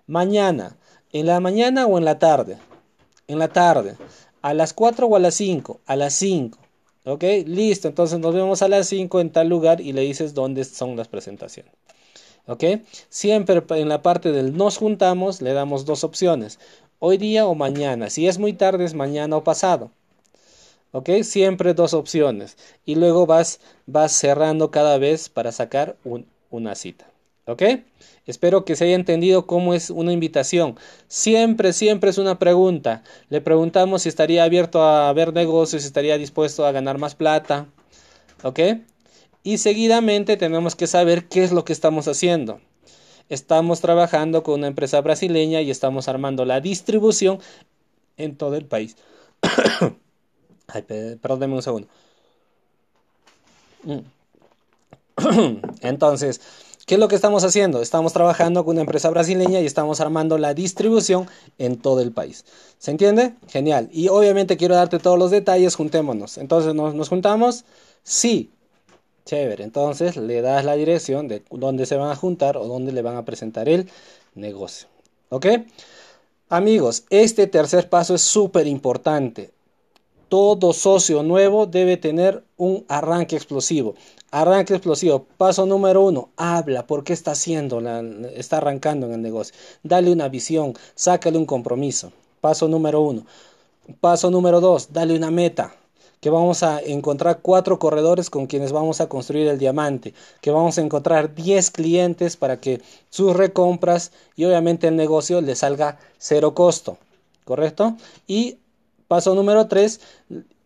Mañana. 0.07 0.76
¿En 1.12 1.26
la 1.26 1.40
mañana 1.40 1.87
o 1.87 1.98
en 1.98 2.05
la 2.05 2.18
tarde? 2.18 2.59
En 3.29 3.38
la 3.38 3.48
tarde. 3.48 3.96
¿A 4.42 4.55
las 4.55 4.72
4 4.72 5.07
o 5.07 5.16
a 5.16 5.18
las 5.18 5.35
5? 5.35 5.81
A 5.87 5.96
las 5.96 6.14
5. 6.14 6.59
¿Ok? 7.05 7.24
Listo. 7.46 7.88
Entonces 7.88 8.18
nos 8.18 8.35
vemos 8.35 8.62
a 8.62 8.68
las 8.68 8.87
5 8.88 9.20
en 9.20 9.31
tal 9.31 9.48
lugar 9.48 9.81
y 9.81 9.92
le 9.92 10.03
dices 10.03 10.35
dónde 10.35 10.64
son 10.64 10.96
las 10.96 11.09
presentaciones. 11.09 11.72
¿Ok? 12.46 12.64
Siempre 13.09 13.62
en 13.70 13.88
la 13.88 14.03
parte 14.03 14.33
del 14.33 14.57
nos 14.57 14.76
juntamos 14.76 15.40
le 15.40 15.53
damos 15.53 15.85
dos 15.85 16.05
opciones. 16.05 16.59
Hoy 16.98 17.16
día 17.16 17.46
o 17.46 17.55
mañana. 17.55 18.11
Si 18.11 18.29
es 18.29 18.38
muy 18.38 18.53
tarde 18.53 18.85
es 18.85 18.94
mañana 18.94 19.37
o 19.37 19.44
pasado. 19.44 19.90
¿Ok? 20.92 21.11
Siempre 21.22 21.74
dos 21.74 21.94
opciones. 21.94 22.57
Y 22.85 22.96
luego 22.96 23.26
vas, 23.26 23.61
vas 23.87 24.12
cerrando 24.12 24.70
cada 24.70 24.98
vez 24.98 25.29
para 25.29 25.53
sacar 25.53 25.96
una 26.50 26.74
cita. 26.74 27.07
¿Ok? 27.46 27.62
Espero 28.26 28.64
que 28.64 28.76
se 28.76 28.85
haya 28.85 28.94
entendido 28.94 29.46
cómo 29.46 29.74
es 29.74 29.90
una 29.90 30.12
invitación. 30.12 30.76
Siempre, 31.09 31.72
siempre 31.72 32.11
es 32.11 32.18
una 32.18 32.38
pregunta. 32.38 33.03
Le 33.29 33.40
preguntamos 33.40 34.03
si 34.03 34.09
estaría 34.09 34.44
abierto 34.44 34.83
a 34.83 35.12
ver 35.12 35.33
negocios, 35.33 35.83
si 35.83 35.88
estaría 35.88 36.18
dispuesto 36.18 36.66
a 36.66 36.72
ganar 36.72 36.98
más 36.98 37.14
plata. 37.14 37.66
¿Ok? 38.42 38.61
Y 39.42 39.59
seguidamente 39.59 40.37
tenemos 40.37 40.76
que 40.76 40.87
saber 40.87 41.29
qué 41.29 41.44
es 41.44 41.53
lo 41.53 41.64
que 41.64 41.72
estamos 41.72 42.09
haciendo. 42.09 42.61
Estamos 43.29 43.81
trabajando 43.81 44.42
con 44.42 44.55
una 44.55 44.66
empresa 44.66 45.00
brasileña 45.00 45.61
y 45.61 45.70
estamos 45.70 46.09
armando 46.09 46.44
la 46.44 46.61
distribución 46.61 47.38
en 48.16 48.37
todo 48.37 48.57
el 48.57 48.66
país. 48.66 48.96
Ay, 50.72 50.85
un 51.22 51.62
segundo. 51.62 51.88
Mm. 53.85 53.98
Entonces, 55.80 56.40
¿qué 56.87 56.94
es 56.94 57.00
lo 57.00 57.09
que 57.09 57.14
estamos 57.14 57.44
haciendo? 57.44 57.83
Estamos 57.83 58.12
trabajando 58.12 58.64
con 58.64 58.72
una 58.74 58.83
empresa 58.83 59.11
brasileña 59.11 59.61
y 59.61 59.66
estamos 59.66 60.00
armando 60.00 60.38
la 60.38 60.54
distribución 60.54 61.26
en 61.59 61.76
todo 61.76 62.00
el 62.00 62.12
país. 62.12 62.44
¿Se 62.78 62.90
entiende? 62.90 63.35
Genial. 63.48 63.88
Y 63.92 64.09
obviamente 64.09 64.56
quiero 64.56 64.74
darte 64.74 64.98
todos 64.98 65.18
los 65.18 65.30
detalles, 65.30 65.76
juntémonos. 65.76 66.38
Entonces, 66.38 66.74
¿nos, 66.74 66.94
nos 66.94 67.09
juntamos? 67.09 67.64
Sí. 68.02 68.50
Chévere. 69.26 69.64
Entonces, 69.64 70.16
le 70.16 70.40
das 70.40 70.64
la 70.64 70.74
dirección 70.74 71.28
de 71.28 71.42
dónde 71.50 71.87
se 71.87 71.96
van 71.96 72.11
a 72.11 72.16
juntar 72.16 72.56
o 72.56 72.66
dónde 72.66 72.92
le 72.92 73.02
van 73.02 73.16
a 73.16 73.24
presentar 73.24 73.68
el 73.68 73.88
negocio. 74.35 74.88
¿Ok? 75.28 75.46
Amigos, 76.48 77.04
este 77.11 77.46
tercer 77.46 77.88
paso 77.88 78.14
es 78.16 78.22
súper 78.22 78.66
importante 78.66 79.52
todo 80.31 80.73
socio 80.73 81.25
nuevo 81.25 81.66
debe 81.66 81.97
tener 81.97 82.45
un 82.57 82.85
arranque 82.88 83.35
explosivo. 83.35 83.97
Arranque 84.31 84.75
explosivo. 84.75 85.27
Paso 85.37 85.66
número 85.66 86.03
uno, 86.03 86.31
habla. 86.37 86.87
¿Por 86.87 87.03
qué 87.03 87.12
está 87.12 87.33
haciendo? 87.33 87.81
está 88.35 88.59
arrancando 88.59 89.07
en 89.07 89.14
el 89.14 89.23
negocio. 89.23 89.55
Dale 89.83 90.12
una 90.12 90.29
visión, 90.29 90.75
sácale 90.95 91.37
un 91.37 91.47
compromiso. 91.47 92.12
Paso 92.40 92.69
número 92.69 93.01
uno. 93.01 93.27
Paso 94.01 94.31
número 94.31 94.61
dos, 94.61 94.93
dale 94.93 95.16
una 95.16 95.33
meta. 95.33 95.75
Que 96.21 96.31
vamos 96.31 96.62
a 96.62 96.81
encontrar 96.81 97.40
cuatro 97.43 97.81
corredores 97.81 98.31
con 98.31 98.47
quienes 98.47 98.71
vamos 98.71 99.01
a 99.01 99.09
construir 99.09 99.49
el 99.49 99.59
diamante. 99.59 100.14
Que 100.40 100.53
vamos 100.53 100.79
a 100.79 100.83
encontrar 100.83 101.35
10 101.35 101.73
clientes 101.73 102.37
para 102.37 102.61
que 102.61 102.83
sus 103.09 103.35
recompras 103.35 104.12
y 104.37 104.45
obviamente 104.45 104.87
el 104.87 104.95
negocio 104.95 105.40
le 105.40 105.57
salga 105.57 105.99
cero 106.19 106.55
costo. 106.55 106.99
¿Correcto? 107.45 107.97
Y 108.29 108.59
Paso 109.11 109.35
número 109.35 109.66
3, 109.66 110.01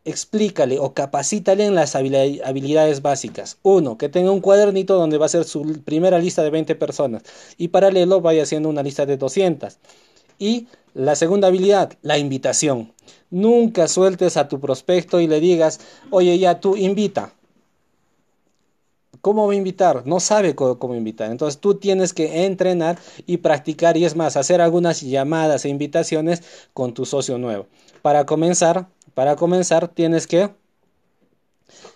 explícale 0.05 0.79
o 0.79 0.93
capacítale 0.93 1.65
en 1.65 1.75
las 1.75 1.97
habilidades 1.97 3.01
básicas. 3.01 3.57
Uno, 3.63 3.97
que 3.97 4.11
tenga 4.11 4.33
un 4.33 4.43
cuadernito 4.43 4.97
donde 4.97 5.17
va 5.17 5.25
a 5.25 5.31
ser 5.31 5.45
su 5.45 5.81
primera 5.83 6.19
lista 6.19 6.43
de 6.43 6.51
20 6.51 6.75
personas 6.75 7.23
y 7.57 7.69
paralelo 7.69 8.21
vaya 8.21 8.43
haciendo 8.43 8.69
una 8.69 8.83
lista 8.83 9.07
de 9.07 9.17
200. 9.17 9.79
Y 10.39 10.67
la 10.93 11.17
segunda 11.17 11.49
habilidad, 11.49 11.95
la 12.03 12.19
invitación. 12.19 12.93
Nunca 13.31 13.89
sueltes 13.89 14.37
a 14.37 14.47
tu 14.47 14.61
prospecto 14.61 15.21
y 15.21 15.27
le 15.27 15.41
digas, 15.41 15.81
oye, 16.11 16.39
ya 16.39 16.61
tú 16.61 16.77
invita. 16.77 17.33
¿Cómo 19.25 19.47
va 19.47 19.55
a 19.55 19.57
invitar? 19.57 20.07
No 20.07 20.21
sabe 20.21 20.55
cómo, 20.55 20.95
invitar. 20.95 21.31
Entonces 21.31 21.59
tú 21.59 21.77
tienes 21.77 22.13
que 22.13 22.45
entrenar 22.45 22.99
y 23.25 23.39
practicar 23.39 23.97
y 23.97 24.05
es 24.05 24.15
más, 24.15 24.37
hacer 24.37 24.61
algunas 24.61 25.01
llamadas 25.01 25.65
e 25.65 25.71
invitaciones 25.71 26.43
con 26.75 26.93
tu 26.93 27.07
socio 27.07 27.39
nuevo. 27.39 27.67
Para 28.03 28.27
comenzar, 28.27 28.87
para 29.15 29.35
comenzar 29.37 29.89
tienes 29.89 30.27
que 30.27 30.51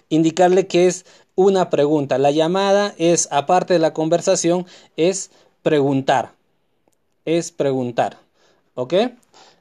indicarle 0.08 0.68
que 0.68 0.86
es 0.86 1.04
una 1.34 1.68
pregunta. 1.68 2.16
La 2.16 2.30
llamada 2.30 2.94
es, 2.96 3.28
aparte 3.30 3.74
de 3.74 3.80
la 3.80 3.92
conversación, 3.92 4.64
es 4.96 5.30
preguntar. 5.62 6.32
Es 7.26 7.52
preguntar. 7.52 8.16
¿Ok? 8.74 8.94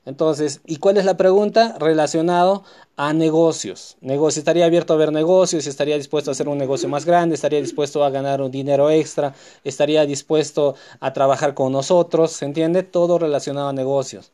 Entonces, 0.08 0.62
¿y 0.66 0.78
cuál 0.78 0.96
es 0.96 1.04
la 1.04 1.18
pregunta? 1.18 1.76
Relacionado 1.80 2.64
a 2.96 3.12
negocios. 3.12 3.98
Negocio, 4.00 4.40
estaría 4.40 4.64
abierto 4.66 4.94
a 4.94 4.96
ver 4.96 5.12
negocios, 5.12 5.68
estaría 5.68 5.98
dispuesto 5.98 6.32
a 6.32 6.34
hacer 6.34 6.48
un 6.48 6.58
negocio 6.58 6.88
más 6.88 7.04
grande, 7.04 7.36
estaría 7.36 7.60
dispuesto 7.60 8.06
a 8.06 8.10
ganar 8.10 8.42
un 8.42 8.50
dinero 8.50 8.90
extra, 8.90 9.36
estaría 9.66 10.06
dispuesto 10.06 10.76
a 11.02 11.12
trabajar 11.12 11.54
con 11.54 11.74
nosotros, 11.74 12.32
¿se 12.32 12.46
entiende? 12.46 12.84
Todo 12.84 13.20
relacionado 13.20 13.68
a 13.68 13.74
negocios. 13.74 14.32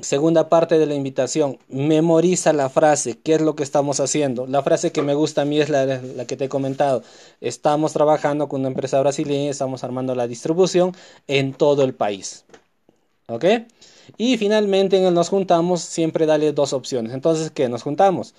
Segunda 0.00 0.48
parte 0.48 0.78
de 0.78 0.86
la 0.86 0.94
invitación, 0.94 1.58
memoriza 1.68 2.52
la 2.52 2.68
frase, 2.68 3.18
¿qué 3.18 3.34
es 3.34 3.40
lo 3.40 3.56
que 3.56 3.64
estamos 3.64 3.98
haciendo? 3.98 4.46
La 4.46 4.62
frase 4.62 4.92
que 4.92 5.02
me 5.02 5.14
gusta 5.14 5.42
a 5.42 5.44
mí 5.44 5.60
es 5.60 5.70
la, 5.70 5.86
la 5.86 6.24
que 6.24 6.36
te 6.36 6.44
he 6.44 6.48
comentado. 6.48 7.02
Estamos 7.40 7.92
trabajando 7.94 8.48
con 8.48 8.60
una 8.60 8.68
empresa 8.68 9.00
brasileña, 9.00 9.50
estamos 9.50 9.82
armando 9.82 10.14
la 10.14 10.28
distribución 10.28 10.94
en 11.26 11.52
todo 11.52 11.82
el 11.82 11.94
país. 11.94 12.44
¿Ok? 13.26 13.44
Y 14.16 14.36
finalmente 14.36 14.96
en 14.98 15.04
el 15.04 15.14
nos 15.14 15.28
juntamos 15.28 15.80
siempre 15.80 16.26
dale 16.26 16.52
dos 16.52 16.72
opciones. 16.72 17.12
Entonces, 17.12 17.50
¿qué? 17.50 17.68
¿Nos 17.68 17.82
juntamos? 17.82 18.34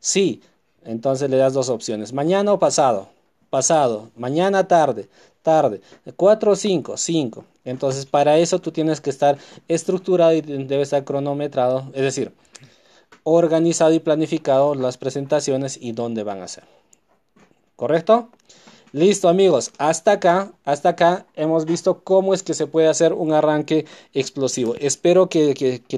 Sí. 0.00 0.42
Entonces 0.84 1.28
le 1.30 1.36
das 1.36 1.52
dos 1.52 1.68
opciones. 1.68 2.12
Mañana 2.12 2.52
o 2.52 2.58
pasado. 2.58 3.08
Pasado. 3.50 4.10
Mañana 4.16 4.66
tarde. 4.66 5.08
Tarde. 5.42 5.80
Cuatro 6.16 6.52
o 6.52 6.56
cinco. 6.56 6.96
Cinco. 6.96 7.44
Entonces 7.64 8.06
para 8.06 8.38
eso 8.38 8.58
tú 8.58 8.72
tienes 8.72 9.00
que 9.00 9.10
estar 9.10 9.38
estructurado 9.68 10.32
y 10.32 10.40
debe 10.40 10.82
estar 10.82 11.04
cronometrado. 11.04 11.90
Es 11.92 12.02
decir, 12.02 12.32
organizado 13.24 13.92
y 13.92 13.98
planificado 13.98 14.74
las 14.74 14.96
presentaciones 14.96 15.78
y 15.80 15.92
dónde 15.92 16.22
van 16.22 16.40
a 16.40 16.48
ser. 16.48 16.64
¿Correcto? 17.76 18.30
Listo 18.92 19.28
amigos, 19.28 19.70
hasta 19.78 20.12
acá, 20.12 20.52
hasta 20.64 20.90
acá 20.90 21.26
hemos 21.34 21.64
visto 21.64 22.02
cómo 22.04 22.34
es 22.34 22.42
que 22.42 22.54
se 22.54 22.66
puede 22.66 22.88
hacer 22.88 23.12
un 23.12 23.32
arranque 23.32 23.86
explosivo. 24.14 24.74
Espero 24.76 25.28
que, 25.28 25.54
que, 25.54 25.80
que 25.80 25.96